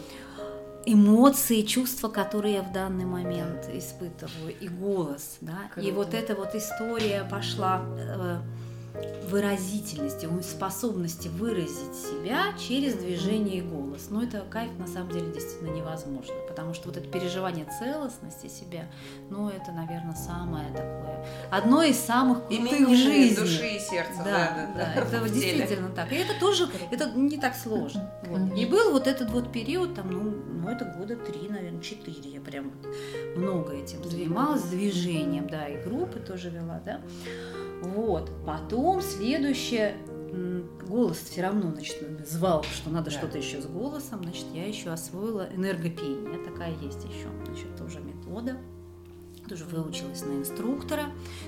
[0.86, 5.94] эмоции, чувства, которые я в данный момент испытываю, и голос, да, и Круто.
[5.94, 8.38] вот эта вот история пошла э,
[9.30, 14.08] выразительности, у- способности выразить себя через движение и голос.
[14.10, 18.86] Но это кайф на самом деле действительно невозможно, потому что вот это переживание целостности себя,
[19.32, 23.36] ну это, наверное, самое такое, одно из самых крутых в жизни.
[23.36, 24.22] души и сердца.
[24.24, 25.58] Да, да, это в теле.
[25.58, 26.12] действительно так.
[26.12, 28.12] И это тоже, это не так сложно.
[28.28, 28.56] Вот.
[28.56, 32.30] И был вот этот вот период, там, ну, ну, это года три, наверное, четыре.
[32.30, 32.72] Я прям
[33.36, 37.02] много этим занималась, движением, да, и группы тоже вела, да.
[37.82, 38.32] Вот.
[38.46, 39.98] Потом следующее,
[40.88, 43.18] голос все равно, значит, звал, что надо Да.
[43.18, 48.58] что-то еще с голосом, значит, я еще освоила энергопение, такая есть еще, значит, тоже метода.
[49.50, 51.04] Тоже выучилась на инструктора.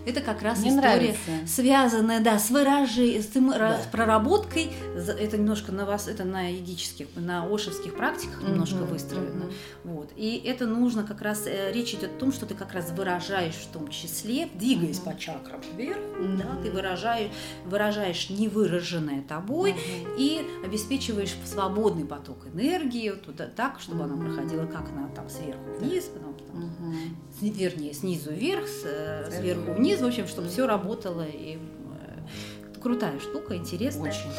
[0.05, 0.83] Это как раз Мне история,
[1.15, 1.47] нравится.
[1.47, 3.81] связанная, да, с выражением, с, тем- Да.
[3.81, 4.69] с проработкой.
[4.95, 9.45] Это немножко на вас, это на йогических, на ошевских практиках немножко Мгм, выстроено.
[9.45, 9.51] мгм.
[9.85, 10.11] Вот.
[10.17, 13.55] И это нужно как раз, э, речь идет о том, что ты как раз выражаешь
[13.55, 15.13] в том числе, двигаясь Мгм.
[15.13, 16.37] по чакрам вверх, Мгм.
[16.37, 17.31] да, ты выражаешь,
[17.65, 20.15] выражаешь невыраженное тобой Мгм.
[20.17, 24.25] и обеспечиваешь свободный поток энергии туда так, чтобы она Мгм.
[24.25, 26.95] проходила как на там сверху вниз, потом там, Мгм.
[27.39, 27.51] сни-
[27.85, 33.19] вернее снизу вверх, с, э, Сверху вниз, в общем, чтобы все работало и э, крутая
[33.19, 34.11] штука, интересная.
[34.11, 34.31] Очень.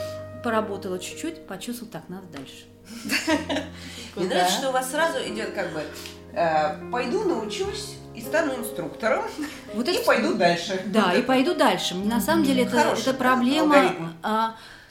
[0.43, 2.65] Поработала чуть-чуть, почувствовала, так надо дальше.
[4.17, 5.83] Мне нравится, что у вас сразу идет как бы
[6.33, 9.25] э, пойду научусь и стану инструктором
[9.75, 10.81] Вот и это пойду дальше.
[10.87, 11.95] Да, и пойду дальше.
[11.97, 13.77] На самом деле это, это проблема.
[13.77, 14.07] алгоритм.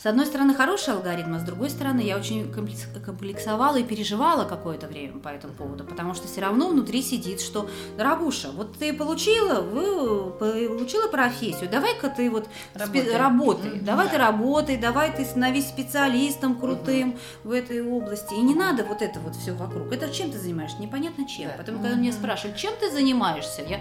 [0.05, 4.45] С одной стороны, хороший алгоритм, а с другой стороны, я очень комплекс- комплексовала и переживала
[4.45, 8.93] какое-то время по этому поводу, потому что все равно внутри сидит, что, дорогуша, вот ты
[8.93, 13.17] получила, вы получила профессию, давай-ка ты вот Работай.
[13.17, 13.85] работай, Мгм.
[13.85, 14.11] давай Да.
[14.11, 18.35] ты работай, давай ты становись специалистом крутым в этой области.
[18.35, 19.91] И не надо вот это вот все вокруг.
[19.91, 20.77] Это чем ты занимаешься?
[20.79, 21.47] Непонятно чем.
[21.47, 21.53] Да.
[21.57, 23.79] Поэтому, когда меня спрашивают, чем ты занимаешься, я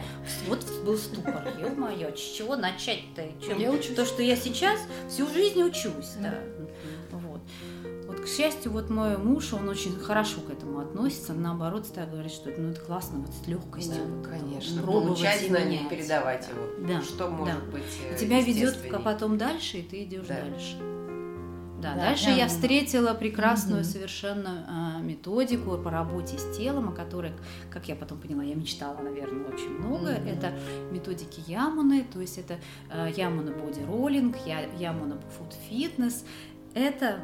[0.48, 1.46] вот был ступор.
[1.60, 3.24] Ё-моё, с чего начать-то?
[3.46, 3.94] Чем- Я учусь.
[3.94, 6.34] То, что я сейчас всю жизнь учусь, да.
[7.12, 7.40] Вот.
[8.06, 12.32] Вот, к счастью, вот мой муж, он очень хорошо к этому относится, наоборот, всегда говорит,
[12.32, 13.94] что это, ну, это классно, вот с легкостью.
[13.94, 15.88] Да, вот, Конечно, пробовать получать и знания, менять.
[15.90, 16.54] передавать Да.
[16.54, 16.98] его.
[17.00, 17.30] Да, Что да.
[17.30, 19.02] может быть э, И тебя ведет естественней.
[19.02, 20.34] потом дальше, и ты идешь Да.
[20.42, 20.76] дальше.
[21.84, 23.90] Да, Да, дальше прям- я встретила прекрасную Мгм.
[23.90, 27.32] совершенно а, методику по работе с телом, о которой,
[27.70, 30.12] как я потом поняла, я мечтала, наверное, очень много.
[30.12, 30.26] Мгм.
[30.28, 30.52] Это
[30.90, 32.54] методики Ямуны, то есть это
[32.90, 34.36] а, Ямуна боди роллинг,
[34.78, 36.24] Ямуна фуд фитнес.
[36.72, 37.18] Это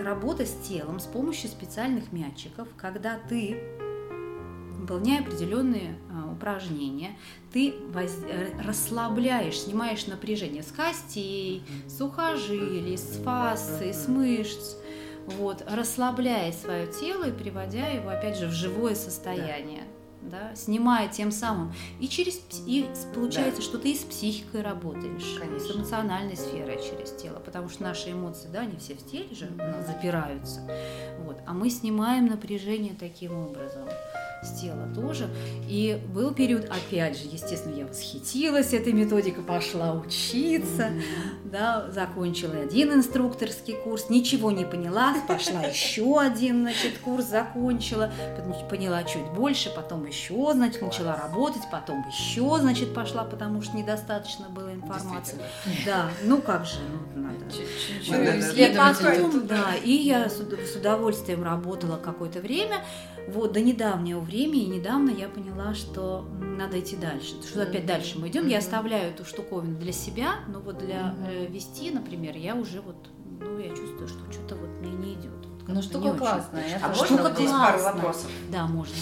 [0.00, 3.56] работа с телом с помощью специальных мячиков, когда ты
[4.80, 5.96] выполняя определенные
[6.42, 7.16] упражнения,
[7.52, 8.18] ты воз...
[8.26, 14.74] Э, расслабляешь, снимаешь напряжение с костей, с сухожилий, с фасции, с мышц,
[15.26, 19.82] вот, расслабляя свое тело и приводя его, опять же, в живое состояние.
[19.82, 21.72] Да да, снимая тем самым.
[22.00, 23.66] И через и получается, да.
[23.66, 25.68] что ты и с психикой работаешь, Конечно.
[25.68, 29.50] с эмоциональной сферой через тело, потому что наши эмоции, да, они все в теле же
[29.86, 30.60] запираются.
[31.24, 33.88] Вот, а мы снимаем напряжение таким образом
[34.42, 35.28] с тела тоже.
[35.68, 41.50] И был период, опять же, естественно, я восхитилась этой методикой, пошла учиться, mm-hmm.
[41.50, 48.12] да, закончила один инструкторский курс, ничего не поняла, пошла еще один, значит, курс закончила,
[48.68, 54.48] поняла чуть больше, потом еще, значит, начала работать, потом еще, значит, пошла, потому что недостаточно
[54.48, 55.38] было информации.
[55.86, 56.78] Да, ну как же,
[57.14, 57.44] ну, надо.
[58.56, 62.78] И потом, да, и я с удовольствием работала какое-то время,
[63.28, 67.34] вот, до недавнего времени, недавно я поняла, что надо идти дальше.
[67.42, 68.46] Что опять дальше мы идем.
[68.46, 72.96] Я оставляю эту штуковину для себя, но вот для э, вести, например, я уже вот,
[73.40, 75.32] ну, я чувствую, что что-то вот мне не идет.
[75.66, 76.80] Вот ну, штука классная.
[76.82, 78.30] А можно штука здесь пару вопросов?
[78.50, 78.94] Да, можно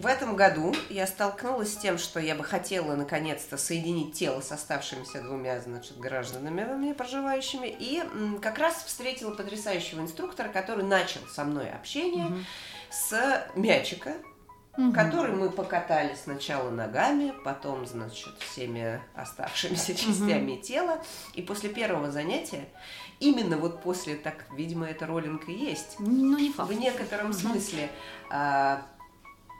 [0.00, 4.50] в этом году я столкнулась с тем, что я бы хотела наконец-то соединить тело с
[4.50, 8.02] оставшимися двумя, значит, гражданами, проживающими, и
[8.40, 12.36] как раз встретила потрясающего инструктора, который начал со мной общение угу.
[12.90, 14.14] с мячика,
[14.78, 14.92] угу.
[14.92, 20.62] который мы покатали сначала ногами, потом, значит, всеми оставшимися частями угу.
[20.62, 21.02] тела,
[21.34, 22.64] и после первого занятия
[23.18, 25.96] именно вот после, так, видимо, это роллинг и есть.
[25.98, 26.70] Ну, не факт.
[26.70, 27.90] В некотором смысле
[28.30, 28.82] а,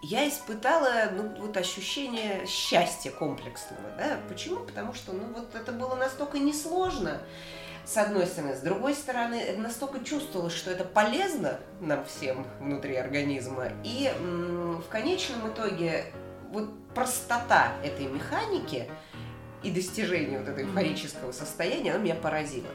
[0.03, 3.83] я испытала ну, вот ощущение счастья комплексного.
[3.99, 4.19] Да?
[4.29, 4.61] Почему?
[4.61, 7.21] Потому что ну, вот это было настолько несложно,
[7.85, 8.55] с одной стороны.
[8.55, 13.73] С другой стороны, настолько чувствовалось, что это полезно нам всем внутри организма.
[13.85, 16.07] И в конечном итоге
[16.51, 18.89] вот простота этой механики
[19.63, 22.69] и достижение вот этого эйфорического состояния, она меня поразила.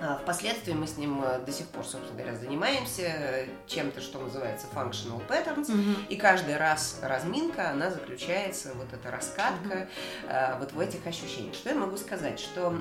[0.00, 4.18] А, впоследствии мы с ним э, до сих пор, собственно говоря, занимаемся э, чем-то, что
[4.18, 6.00] называется functional patterns, угу.
[6.08, 9.88] и каждый раз разминка, она заключается, вот эта раскатка,
[10.24, 10.58] угу.
[10.60, 11.54] вот в этих ощущениях.
[11.54, 12.38] Что я могу сказать?
[12.38, 12.74] Что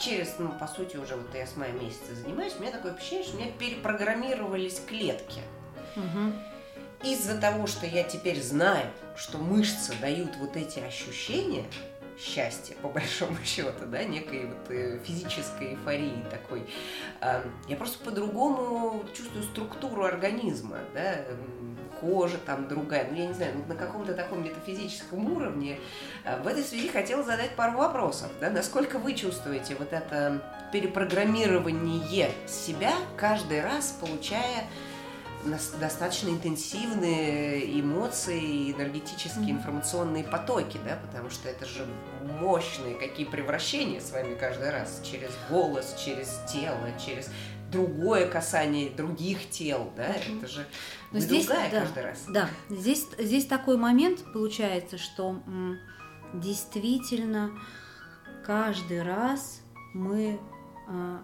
[0.00, 3.24] через, ну, по сути, уже вот я с мая месяца занимаюсь, у меня такое ощущение,
[3.24, 5.40] что у меня перепрограммировались клетки.
[5.96, 6.32] Угу.
[7.04, 11.64] Из-за того, что я теперь знаю, что мышцы дают вот эти ощущения,
[12.18, 16.66] счастья, по большому счету, да, некой вот э, физической эйфории такой.
[17.68, 21.24] Я просто по-другому чувствую структуру организма, да,
[22.02, 25.78] кожа там другая, ну, я не знаю, на каком-то таком метафизическом уровне.
[26.24, 32.32] А, в этой связи хотела задать пару вопросов, да, насколько вы чувствуете вот это перепрограммирование
[32.48, 34.64] себя каждый раз, получая
[35.44, 41.86] достаточно интенсивные эмоции, энергетические, информационные потоки, да, потому что это же
[42.40, 45.00] мощные какие превращения с вами каждый раз.
[45.04, 47.28] Через голос, через тело, через
[47.70, 50.66] другое касание других тел, да, это же
[51.10, 52.24] Но здесь, другая да, каждый раз.
[52.28, 55.78] Да, здесь, здесь такой момент получается, что м,
[56.34, 57.50] действительно
[58.44, 59.62] каждый раз
[59.94, 60.38] мы
[60.88, 61.22] а,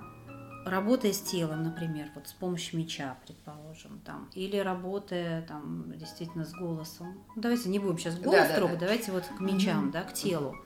[0.69, 6.53] работая с телом, например, вот с помощью меча, предположим, там, или работая там действительно с
[6.53, 7.25] голосом.
[7.37, 8.87] Давайте не будем сейчас голос да, трогать, да, да.
[8.87, 9.93] давайте вот к мечам, mm-hmm.
[9.93, 10.57] да, к телу.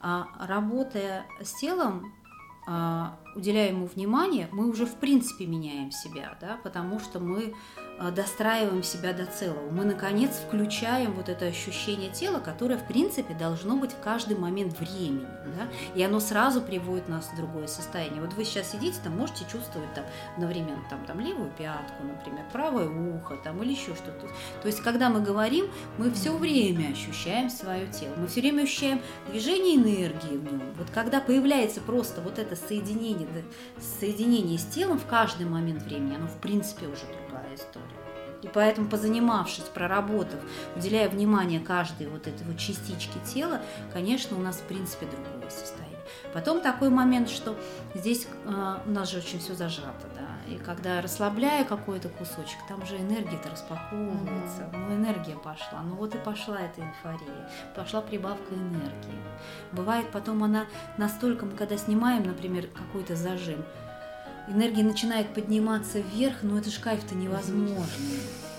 [0.00, 2.12] А, работая с телом,
[2.66, 7.54] а, уделяя ему внимание, мы уже в принципе меняем себя, да, потому что мы
[7.98, 9.70] а, достраиваем себя до целого.
[9.70, 14.76] Мы, наконец, включаем вот это ощущение тела, которое, в принципе, должно быть в каждый момент
[14.80, 15.24] времени.
[15.56, 15.68] Да?
[15.94, 18.20] И оно сразу приводит нас в другое состояние.
[18.20, 22.88] Вот вы сейчас сидите, там можете чувствовать там, одновременно там, там, левую пятку, например, правое
[22.88, 24.26] ухо там, или еще что-то.
[24.62, 25.66] То есть, когда мы говорим,
[25.96, 28.14] мы все время ощущаем свое тело.
[28.16, 30.62] Мы все время ощущаем движение энергии в нем.
[30.76, 33.21] Вот когда появляется просто вот это соединение,
[34.00, 37.86] соединение с телом в каждый момент времени, оно, в принципе, уже другая история.
[38.42, 40.40] И поэтому, позанимавшись, проработав,
[40.74, 43.60] уделяя внимание каждой вот этой вот частичке тела,
[43.92, 45.92] конечно, у нас, в принципе, другое состояние.
[46.34, 47.56] Потом такой момент, что
[47.94, 52.84] здесь э, у нас же очень все зажато, да, и когда расслабляю какой-то кусочек, там
[52.86, 54.88] же энергия-то распаковывается, mm-hmm.
[54.88, 59.20] ну энергия пошла, ну вот и пошла эта эйфория, пошла прибавка энергии.
[59.72, 60.66] Бывает потом она
[60.98, 63.64] настолько, мы когда снимаем, например, какой-то зажим,
[64.48, 67.76] энергия начинает подниматься вверх, но это же кайф-то невозможный.
[68.42, 68.51] Да.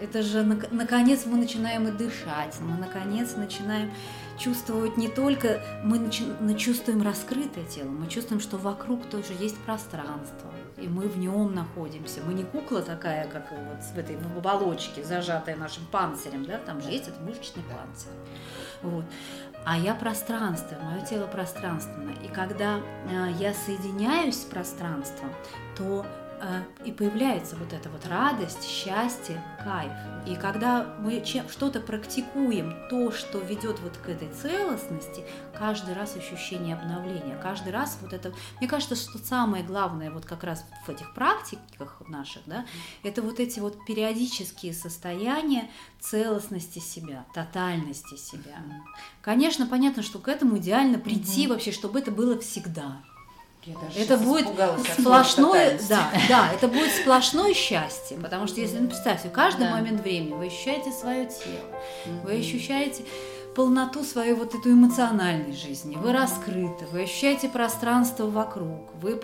[0.00, 3.90] Это же нак- наконец мы начинаем и дышать, мы наконец начинаем
[4.38, 10.52] чувствовать не только, мы начи- чувствуем раскрытое тело, мы чувствуем, что вокруг тоже есть пространство,
[10.76, 12.20] и мы в нем находимся.
[12.24, 16.90] Мы не кукла такая, как вот в этой оболочке, зажатая нашим панцирем, да, там же
[16.90, 18.12] есть этот мышечный панцирь.
[18.82, 19.04] Вот.
[19.64, 22.12] А я пространство, мое тело пространственно.
[22.22, 25.30] И когда э, я соединяюсь с пространством,
[25.76, 26.06] то
[26.84, 29.92] и появляется вот эта вот радость, счастье, кайф.
[30.26, 35.24] И когда мы что-то практикуем, то, что ведет вот к этой целостности,
[35.58, 38.32] каждый раз ощущение обновления, каждый раз вот это...
[38.58, 42.66] Мне кажется, что самое главное вот как раз в этих практиках наших, да,
[43.02, 45.68] это вот эти вот периодические состояния
[46.00, 48.58] целостности себя, тотальности себя.
[49.22, 51.54] Конечно, понятно, что к этому идеально прийти угу.
[51.54, 53.02] вообще, чтобы это было всегда
[53.96, 54.46] это будет
[54.98, 59.72] сплошное, да, да, это будет сплошное счастье, потому что если, ну, представьте, в каждый да.
[59.72, 61.60] момент времени вы ощущаете свое тело,
[62.06, 62.24] mm-hmm.
[62.24, 63.04] вы ощущаете
[63.54, 69.18] полноту своей вот этой эмоциональной жизни, вы раскрыты, вы ощущаете пространство вокруг, вы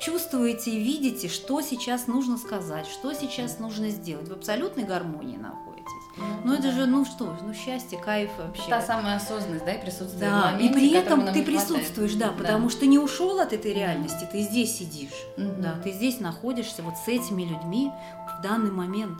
[0.00, 6.05] чувствуете и видите, что сейчас нужно сказать, что сейчас нужно сделать, в абсолютной гармонии находитесь.
[6.44, 8.70] Ну, это же, ну что, ну счастье, кайф вообще.
[8.70, 12.32] Та самая осознанность, да, и присутствие да, моменте, и при этом ты присутствуешь, да, да,
[12.32, 16.82] потому что не ушел от этой реальности, ты здесь сидишь, mm да, ты здесь находишься
[16.82, 17.90] вот с этими людьми
[18.38, 19.18] в данный момент.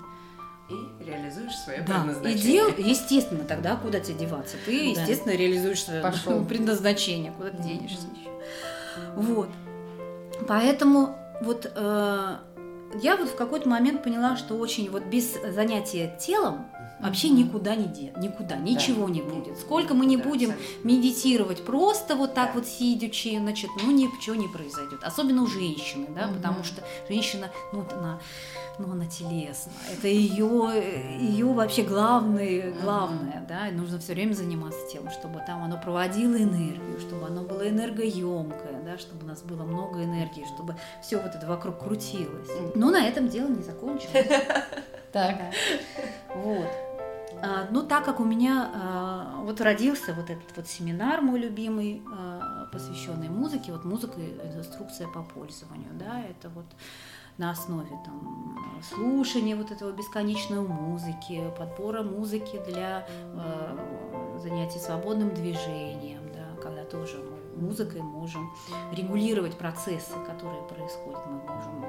[0.68, 1.94] И реализуешь свое да.
[1.94, 2.36] предназначение.
[2.36, 4.56] И дел, естественно, тогда куда тебе деваться?
[4.64, 5.00] Ты, да.
[5.00, 6.44] естественно, реализуешь свое Пошел.
[6.48, 8.30] предназначение, куда ты денешься еще.
[9.14, 9.48] Вот.
[10.48, 12.36] Поэтому вот э,
[13.02, 16.66] я вот в какой-то момент поняла, что очень вот без занятия телом
[16.98, 19.12] Вообще никуда не де, никуда, ничего да.
[19.12, 19.58] не будет.
[19.58, 20.88] Сколько мы не да, будем абсолютно.
[20.88, 22.60] медитировать, просто вот так да.
[22.60, 25.00] вот сидячи, значит, ну ничего не произойдет.
[25.02, 26.36] Особенно у женщины, да, угу.
[26.36, 28.18] потому что женщина, ну, она,
[28.78, 29.72] ну, она телесна.
[29.92, 33.46] Это ее, ее вообще главное, главное, угу.
[33.46, 33.70] да.
[33.72, 38.96] нужно все время заниматься тем, чтобы там оно проводило энергию, чтобы оно было энергоемкое, да,
[38.96, 42.48] чтобы у нас было много энергии, чтобы все вот это вокруг крутилось.
[42.74, 44.26] Но на этом дело не закончилось.
[45.12, 45.40] Так.
[46.34, 46.68] Вот.
[47.42, 52.02] А, ну, так как у меня а, вот родился вот этот вот семинар мой любимый,
[52.12, 54.20] а, посвященный музыке, вот музыка–
[54.56, 56.66] инструкция по пользованию, да, это вот
[57.38, 63.06] на основе там слушания вот этого бесконечной музыки, подбора музыки для
[64.38, 68.50] занятий свободным движением, да, когда тоже мы музыкой можем
[68.92, 71.84] регулировать процессы, которые происходят, мы можем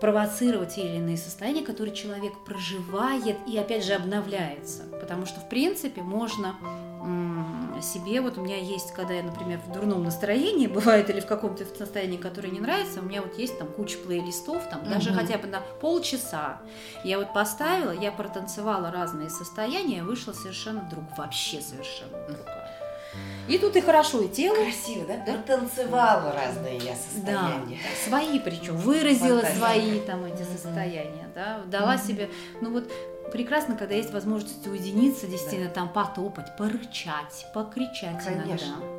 [0.00, 4.84] провоцировать те или иные состояния, которые человек проживает и опять же обновляется.
[5.00, 6.54] Потому что, в принципе, можно
[7.82, 11.64] себе, вот у меня есть, когда я, например, в дурном настроении бывает или в каком-то
[11.64, 14.90] состоянии, которое не нравится, у меня вот есть там куча плейлистов, там угу.
[14.90, 16.60] даже хотя бы на полчаса.
[17.04, 22.65] Я вот поставила, я протанцевала разные состояния, вышла совершенно вдруг, вообще совершенно другая.
[23.48, 24.56] И тут и хорошо, и тело.
[24.56, 25.22] Красиво, да?
[25.24, 25.42] да?
[25.42, 27.78] Танцевала разные я состояния.
[27.78, 29.58] Да, свои причем, выразила Фантазия.
[29.58, 32.06] свои там эти состояния, да, дала mm-hmm.
[32.06, 32.30] себе,
[32.60, 32.90] ну вот
[33.32, 35.74] прекрасно, когда есть возможность уединиться, действительно да.
[35.74, 38.66] там потопать, порычать, покричать Конечно.
[38.66, 38.95] иногда.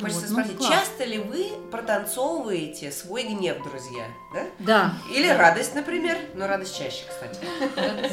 [0.00, 4.06] Хочется вот, спросить, ну, часто ли вы протанцовываете свой гнев, друзья?
[4.32, 4.46] Да?
[4.58, 4.94] Да.
[5.14, 5.38] Или да.
[5.38, 6.18] радость, например?
[6.34, 7.38] Но радость чаще, кстати.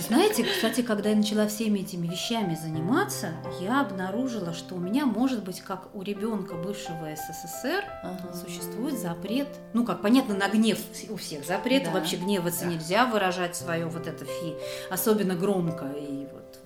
[0.01, 5.43] Знаете, кстати, когда я начала всеми этими вещами заниматься, я обнаружила, что у меня, может
[5.43, 8.33] быть, как у ребенка бывшего СССР, ага.
[8.35, 9.47] существует запрет.
[9.73, 10.77] Ну, как понятно, на гнев
[11.09, 11.85] у всех запрет.
[11.85, 11.91] Да.
[11.91, 12.71] Вообще гневаться да.
[12.71, 14.55] нельзя, выражать свое вот это фи,
[14.91, 16.59] особенно громко и вот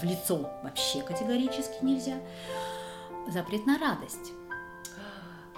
[0.00, 2.16] в лицо вообще категорически нельзя.
[3.28, 4.32] Запрет на радость.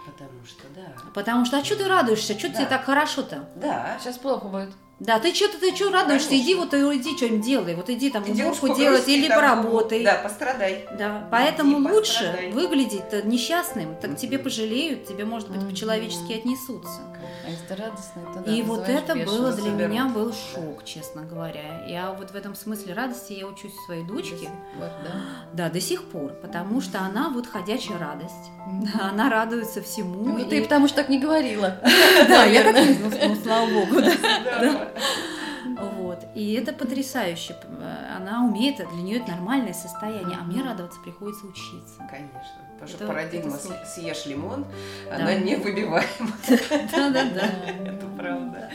[0.05, 0.93] Потому что, да.
[1.15, 2.39] Потому что, а что ты радуешься?
[2.39, 2.55] Что да.
[2.55, 3.49] тебе так хорошо-то?
[3.57, 3.97] Да.
[4.01, 4.71] Сейчас плохо будет.
[4.99, 6.29] Да, ты что-то, ты что радуешься?
[6.29, 6.45] Конечно.
[6.45, 7.75] Иди вот иди что-нибудь делай.
[7.75, 10.05] Вот иди там иди уборку делать или там, поработай.
[10.05, 10.87] Да, пострадай.
[10.97, 12.53] Да, поэтому иди, лучше пострадай.
[12.53, 13.97] выглядеть несчастным.
[13.97, 17.01] Так тебе пожалеют, тебе, может быть, по-человечески отнесутся.
[17.47, 19.91] А если радостно, то да, И вот это было для заберут.
[19.91, 21.85] меня был шок, честно говоря.
[21.87, 24.49] Я вот в этом смысле радости я учусь у своей дочки.
[24.77, 25.11] Вот, да?
[25.53, 28.51] да, до сих пор, потому что она вот ходячая радость.
[29.01, 30.39] Она радуется всему.
[30.39, 31.79] Ну, ты потому что так не говорила.
[32.29, 34.01] Да, я так не ну, слава богу.
[36.35, 37.57] И это потрясающе.
[38.17, 42.07] Она умеет, для нее это нормальное состояние, а мне радоваться приходится учиться.
[42.11, 42.73] Конечно.
[42.83, 43.87] Потому что парадигма это...
[43.87, 44.67] съешь лимон,
[45.09, 45.15] да.
[45.17, 46.33] она не выбиваема.
[46.49, 47.47] Да-да-да.
[47.85, 48.71] Это правда.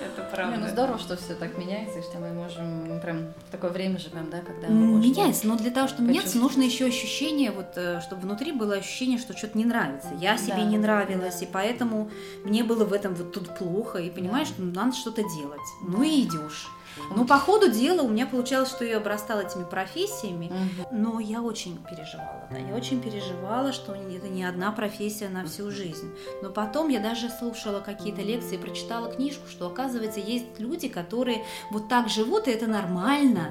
[0.00, 0.56] Это правда.
[0.56, 4.30] ну здорово, что все так меняется, и что мы можем прям в такое время живем,
[4.30, 8.52] да, когда Меняется, но для того, чтобы меняться, нужно еще ощущение, вот, э, чтобы внутри
[8.52, 10.10] было ощущение, что что-то не нравится.
[10.20, 12.08] Я себе не нравилась, и поэтому
[12.44, 15.60] мне было в этом вот тут плохо, и понимаешь, что надо что-то делать.
[15.82, 16.68] Ну и идешь.
[17.14, 20.52] Но по ходу дела у меня получалось, что я обрастала этими профессиями,
[20.90, 22.48] но я очень переживала.
[22.50, 26.14] Да, я очень переживала, что это не одна профессия на всю жизнь.
[26.42, 31.88] Но потом я даже слушала какие-то лекции, прочитала книжку, что оказывается есть люди, которые вот
[31.88, 33.50] так живут, и это нормально.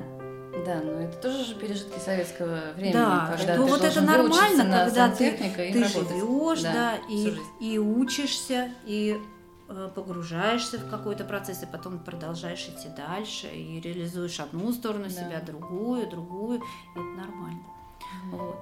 [0.65, 2.93] Да, но это тоже же пережитки советского времени.
[2.93, 6.17] Да, когда что ты вот это нормально, когда ты, ты работать.
[6.17, 9.17] живешь, да, Да, и, и учишься, и
[9.95, 15.09] погружаешься в какой-то процесс, и потом продолжаешь идти дальше, и реализуешь одну сторону Да.
[15.09, 16.61] себя, другую, другую, и
[16.99, 17.63] это нормально.
[18.31, 18.55] Вот.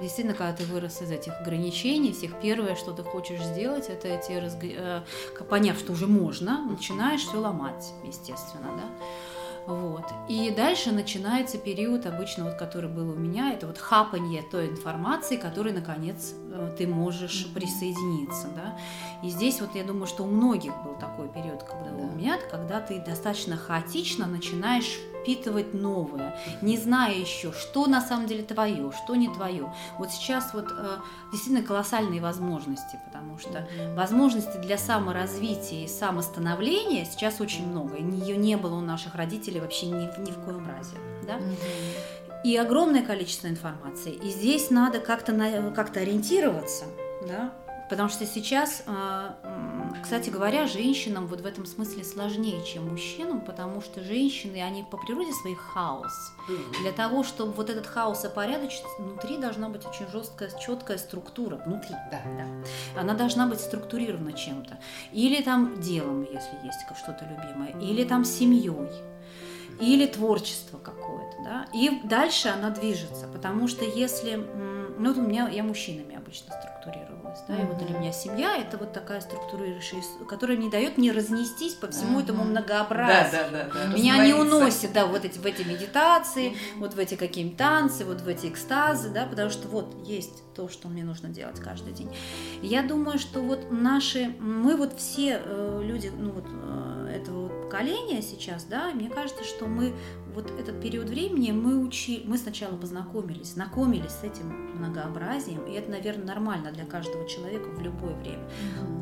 [0.00, 4.30] Действительно, когда ты вырос из этих ограничений, всех первое, что ты хочешь сделать, это эти
[4.32, 5.04] разг-
[5.40, 8.84] э, поняв, что уже можно, начинаешь все ломать, естественно, да.
[9.66, 10.04] Вот.
[10.28, 15.36] И дальше начинается период, обычно вот, который был у меня, это вот хапанье той информации,
[15.36, 18.78] которой, наконец, э, ты можешь присоединиться, да.
[19.22, 21.96] И здесь вот я думаю, что у многих был такой период, когда Да.
[21.96, 28.26] у меня, когда ты достаточно хаотично начинаешь впитывать новое, не зная еще, что на самом
[28.26, 29.72] деле твое, что не твое.
[29.98, 30.96] Вот сейчас вот э,
[31.32, 33.66] действительно колоссальные возможности, потому что
[33.96, 37.96] возможностей для саморазвития и самостановления сейчас очень много.
[37.96, 40.96] Ее не было у наших родителей вообще ни, в- ни в коем разе.
[41.26, 41.38] Да?
[42.44, 44.12] И огромное количество информации.
[44.12, 46.84] И здесь надо как-то на- как-то ориентироваться,
[47.28, 47.52] да?
[47.90, 49.30] Потому что сейчас, э,
[50.00, 54.96] кстати говоря, женщинам вот в этом смысле сложнее, чем мужчинам, потому что женщины, они по
[54.96, 56.32] природе своих хаос.
[56.82, 61.56] Для того, чтобы вот этот хаос опорядочить, внутри должна быть очень жесткая, четкая структура.
[61.56, 61.96] Внутри.
[62.12, 62.20] Да.
[62.96, 64.78] Она должна быть структурирована чем-то.
[65.10, 68.88] Или там делом, если есть что-то любимое, или там семьей,
[69.80, 71.66] или творчество какое-то, да.
[71.72, 77.40] И дальше она движется, потому что если, ну вот у меня я мужчинами обычно структурировалась,
[77.48, 81.74] да, и вот для меня семья это вот такая структурирующая, которая не дает мне разнестись
[81.74, 83.46] по всему этому многообразию.
[83.50, 83.94] да, да, да.
[83.94, 88.20] Меня не уносит, да, вот эти, в эти медитации, вот в эти какие-то танцы, вот
[88.20, 92.14] в эти экстазы, да, потому что вот есть то, что мне нужно делать каждый день.
[92.62, 97.48] И Я думаю, что вот наши, мы вот все э, люди, ну вот э, этого
[97.62, 99.94] поколения сейчас, да, мне кажется, что мы
[100.34, 105.90] вот этот период времени мы учи, мы сначала познакомились, знакомились с этим многообразием, и это,
[105.90, 108.48] наверное, нормально для каждого человека в любое время.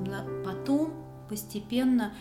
[0.06, 0.92] На- Потом
[1.28, 2.12] постепенно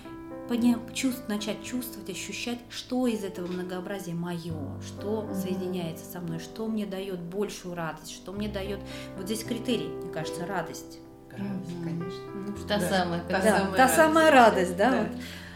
[0.93, 6.85] чувств- начать чувствовать, ощущать, что из этого многообразия мое, что соединяется со мной, что мне
[6.85, 8.79] дает большую радость, что мне дает...
[9.17, 10.99] Вот здесь критерий, мне кажется, радость.
[11.29, 12.31] Конечно.
[12.33, 12.89] Ну, Та Да.
[12.89, 13.21] самая.
[13.29, 13.95] Та да, самая та радость.
[13.95, 15.07] самая радость, да, Да.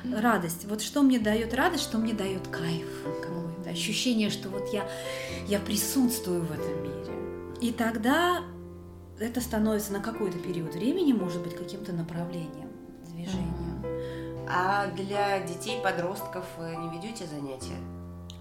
[0.04, 0.66] вот радость.
[0.66, 2.88] Вот что мне дает радость, что мне дает кайф
[3.22, 4.88] какой-то, ощущение, что вот я,
[5.48, 7.58] я присутствую в этом мире.
[7.62, 8.42] И тогда
[9.22, 12.70] это становится на какой-то период времени, может быть, каким-то направлением
[13.06, 13.82] движения.
[14.50, 17.78] А для детей, подростков не ведете занятия?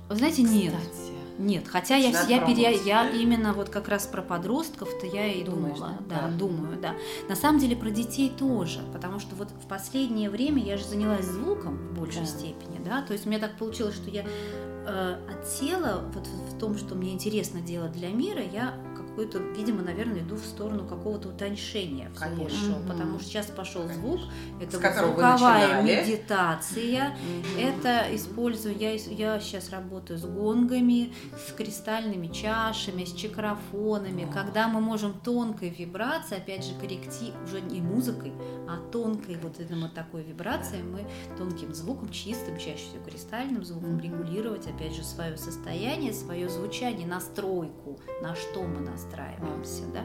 [0.08, 0.74] Вы знаете, нет.
[0.74, 1.10] Кстати.
[1.38, 5.42] Нет, хотя я, Надо я, пере- я именно вот как раз про подростков-то я и
[5.42, 5.94] Думаешь, думала.
[6.06, 6.20] да?
[6.22, 6.94] Да, думаю, да.
[7.30, 11.24] На самом деле про детей тоже, потому что вот в последнее время я же занялась
[11.24, 12.26] звуком в большей Да.
[12.26, 14.24] степени, да, то есть у меня так получилось, что я
[14.86, 18.74] э, отсела вот в в том, что мне интересно делать для мира, я
[19.10, 22.42] какой-то, видимо, наверное, иду в сторону какого-то утоньшения всего Конечно.
[22.44, 22.88] большего, Мгм.
[22.88, 24.02] потому что сейчас пошел Конечно.
[24.02, 24.20] звук,
[24.60, 27.16] это звуковая медитация,
[27.58, 31.12] это использую, я, я сейчас работаю с гонгами,
[31.48, 37.80] с кристальными чашами, с чакрофонами, когда мы можем тонкой вибрацией, опять же, корректи, уже не
[37.80, 38.32] музыкой,
[38.68, 41.06] а тонкой вот этой вот такой вибрацией, мы
[41.36, 47.98] тонким звуком, чистым, чаще всего кристальным звуком регулировать, опять же, свое состояние, свое звучание, настройку,
[48.22, 50.04] на что мы настраиваемся, да.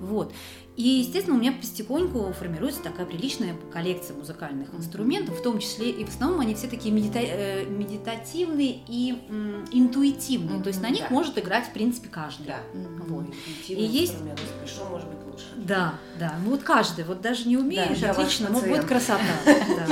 [0.00, 0.32] Вот.
[0.76, 6.04] И, естественно, у меня потихоньку формируется такая приличная коллекция музыкальных инструментов, в том числе и
[6.04, 10.62] в основном они все такие медита- э, медитативные и м, интуитивные.
[10.62, 11.14] То есть на них да.
[11.14, 12.46] может играть, в принципе, каждый.
[12.46, 12.60] Да.
[13.08, 13.26] Вот.
[13.66, 14.14] И есть-.
[14.60, 15.46] Спешу, может быть, лучше.
[15.56, 16.36] Да, да.
[16.44, 19.22] Ну вот каждый, вот даже не умеешь, ваш отлично, ну будет красота.
[19.46, 19.86] да.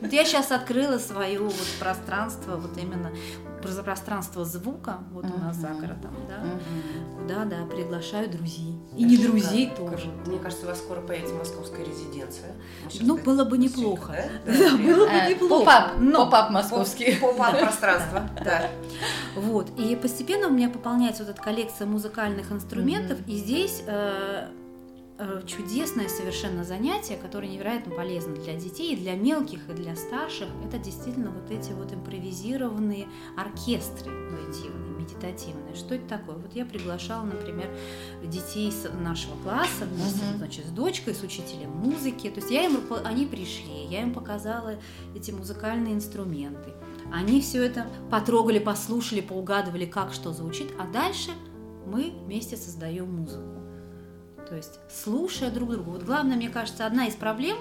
[0.00, 3.10] Вот я сейчас открыла свое вот пространство, вот именно
[3.60, 6.44] про- пространство звука, вот у нас за городом, да,
[7.28, 8.74] Куда, да, приглашаю друзей.
[8.96, 9.90] И не друзей шикарно.
[9.90, 10.06] тоже.
[10.26, 12.52] Мне кажется, у вас скоро появится московская резиденция.
[13.00, 14.16] Ну, было бы неплохо.
[14.46, 15.54] Да, Да, было бы Э, неплохо.
[15.64, 17.16] Pop-up, но- pop-up московский.
[17.20, 18.28] Pop-up пространство.
[18.44, 18.70] Да.
[19.36, 19.68] Вот.
[19.78, 23.18] И постепенно у меня пополняется вот эта коллекция музыкальных инструментов.
[23.26, 24.48] И здесь э,
[25.18, 30.48] э, чудесное совершенно занятие, которое невероятно полезно для детей, и для мелких, и для старших.
[30.66, 33.06] Это действительно вот эти вот импровизированные
[33.36, 35.74] оркестры интуитивные, медитативные.
[35.74, 36.36] Что это такое?
[36.36, 37.68] Вот я приглашала, например,
[38.24, 40.38] детей нашего класса, вместе, Мгм.
[40.38, 42.28] значит, с дочкой, с учителем музыки.
[42.30, 44.74] То есть я им, они пришли, я им показала
[45.14, 46.72] эти музыкальные инструменты.
[47.12, 51.30] Они все это потрогали, послушали, поугадывали, как что звучит, а дальше
[51.86, 53.54] мы вместе создаем музыку.
[54.48, 55.88] То есть слушая друг друга.
[55.90, 57.58] Вот главное, мне кажется, одна из проблем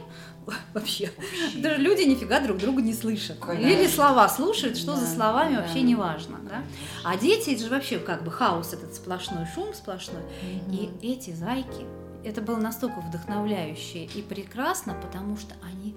[0.73, 1.11] вообще,
[1.55, 3.37] даже люди нифига друг друга не слышат.
[3.39, 3.67] Конечно.
[3.67, 5.61] Или слова слушают, что Да, за словами да.
[5.61, 6.37] вообще не важно.
[6.49, 6.63] Да?
[7.03, 10.23] А дети, это же вообще как бы хаос, этот сплошной шум сплошной.
[10.71, 11.85] И эти зайки,
[12.23, 15.95] это было настолько вдохновляюще и прекрасно, потому что они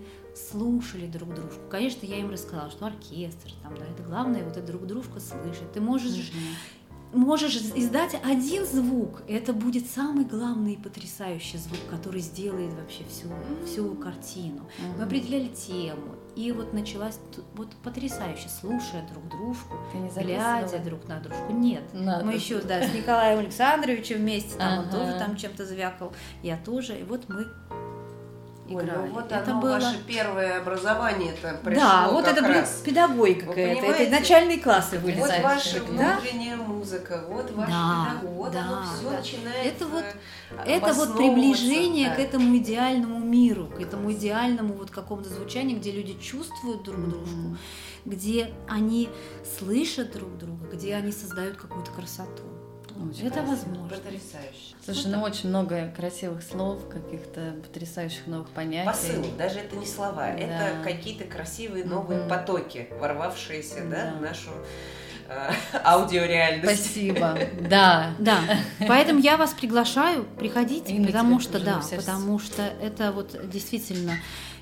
[0.50, 1.60] слушали друг дружку.
[1.70, 5.72] Конечно, я им рассказала, что оркестр, там, да, это главное, вот это друг дружка слышит.
[5.72, 6.30] Ты можешь,
[7.12, 13.04] можешь издать один звук, и это будет самый главный и потрясающий звук, который сделает вообще
[13.08, 13.28] всю,
[13.66, 14.66] всю картину.
[14.96, 17.18] Мы определяли тему, и вот началась
[17.54, 19.74] вот потрясающе, слушая друг дружку,
[20.16, 21.52] глядя друг на дружку.
[21.52, 22.24] Нет, Надо.
[22.24, 24.96] мы еще, да, с Николаем Александровичем вместе, там он Ага.
[24.98, 27.46] тоже там чем-то звякал, я тоже, и вот мы
[28.70, 28.98] Ой, играли.
[29.08, 29.72] ну вот это оно, было...
[29.74, 32.82] ваше первое образование это пришло Да, вот это раз.
[32.84, 34.10] педагогика Вы какая-то, это понимаете?
[34.10, 35.44] начальные классы Вот вылезают.
[35.44, 36.16] ваша Да?
[36.18, 39.16] внутренняя музыка, вот ваш Да, педагог, вот да, оно все да.
[39.18, 40.04] начинает Это вот-
[40.66, 42.14] Это вот приближение да.
[42.16, 47.56] к этому идеальному миру, к этому идеальному вот какому-то звучанию, где люди чувствуют друг дружку,
[48.04, 49.08] где они
[49.58, 52.42] слышат друг друга, где они создают какую-то красоту.
[53.08, 53.50] Очень это красиво.
[53.50, 53.88] возможно.
[53.88, 54.74] Потрясающе.
[54.84, 58.86] Слушай, ну очень много красивых слов, каких-то потрясающих новых понятий.
[58.86, 60.38] Посыл, даже это не слова, Да.
[60.38, 62.28] это какие-то красивые новые Мгм.
[62.28, 64.14] потоки, ворвавшиеся да, Да.
[64.18, 64.50] в нашу
[65.28, 65.52] э,
[65.84, 66.64] аудиореальность.
[66.84, 67.38] Спасибо.
[67.68, 68.14] Да.
[68.18, 68.40] Да,
[68.88, 74.12] поэтому я вас приглашаю, приходите, И потому что да, потому что это вот действительно,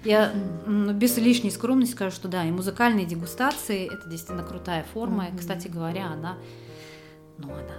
[0.04, 0.30] я
[0.66, 5.26] без лишней скромности скажу, что да, и музыкальные дегустации это действительно крутая форма.
[5.26, 5.38] И, Мгм.
[5.38, 6.36] Кстати говоря, она,
[7.38, 7.74] ну она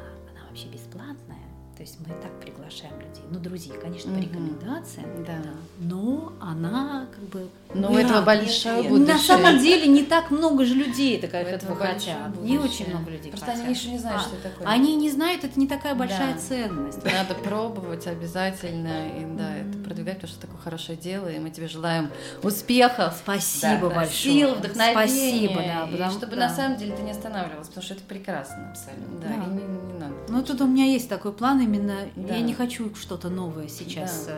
[0.49, 1.48] вообще бесплатная.
[1.79, 3.23] То есть мы и так приглашаем людей.
[3.31, 5.37] Ну, друзей, конечно, по рекомендациям, Да.
[5.79, 8.41] но она как бы Но у этого нет.
[8.41, 8.91] будущее.
[8.99, 11.93] на самом деле не так много же людей такая У этого хотят.
[12.33, 12.83] большое Не будущее.
[12.85, 13.63] очень много людей Просто хотят.
[13.63, 14.67] они еще не знают, А, что это такое.
[14.67, 16.39] Они не знают, это не такая большая Да.
[16.41, 17.01] ценность.
[17.05, 21.69] Надо пробовать обязательно, и да, это продвигать, потому что такое хорошее дело, и мы тебе
[21.69, 22.09] желаем
[22.43, 24.33] успехов, Спасибо Да, большое.
[24.33, 25.87] сил, вдохновения, Спасибо, да.
[25.87, 26.49] и потому- чтобы да.
[26.49, 28.69] на самом деле ты не останавливалась, потому что это прекрасно.
[28.71, 29.19] Абсолютно.
[29.21, 29.33] Да, Да.
[29.45, 29.63] и не,
[29.93, 30.13] не надо.
[30.27, 32.07] Ну, тут у меня есть такой план именно.
[32.15, 32.35] Да.
[32.35, 34.33] Я не хочу что-то новое сейчас Да.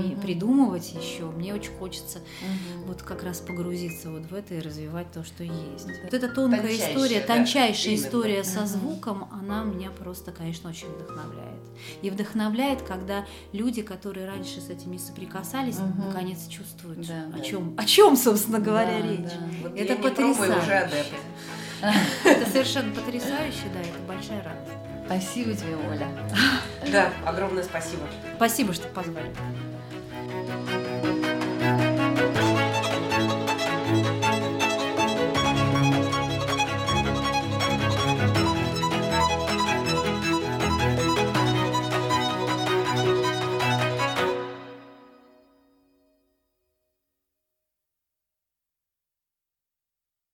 [0.00, 1.24] э, придумывать еще.
[1.26, 2.86] Мне очень хочется Мгм.
[2.86, 5.86] вот как раз погрузиться вот в это и развивать то, что есть.
[5.86, 5.92] Да.
[6.04, 8.06] Вот эта тонкая Тончайшая, история, да, тончайшая именно.
[8.06, 11.58] история со звуком, она меня просто, конечно, очень вдохновляет.
[12.02, 16.08] И вдохновляет, когда люди, которые раньше с этим не соприкасались, Мгм.
[16.08, 17.44] наконец чувствуют, Да, о да.
[17.44, 19.20] чем, о чем, собственно говоря, Да, речь.
[19.22, 19.48] да.
[19.62, 20.88] Вот Это потрясающе.
[22.24, 24.72] Это совершенно потрясающе, да, это большая радость.
[25.08, 26.06] Спасибо тебе, Оля.
[26.92, 28.02] Да, огромное спасибо.
[28.36, 29.32] Спасибо, что позвали.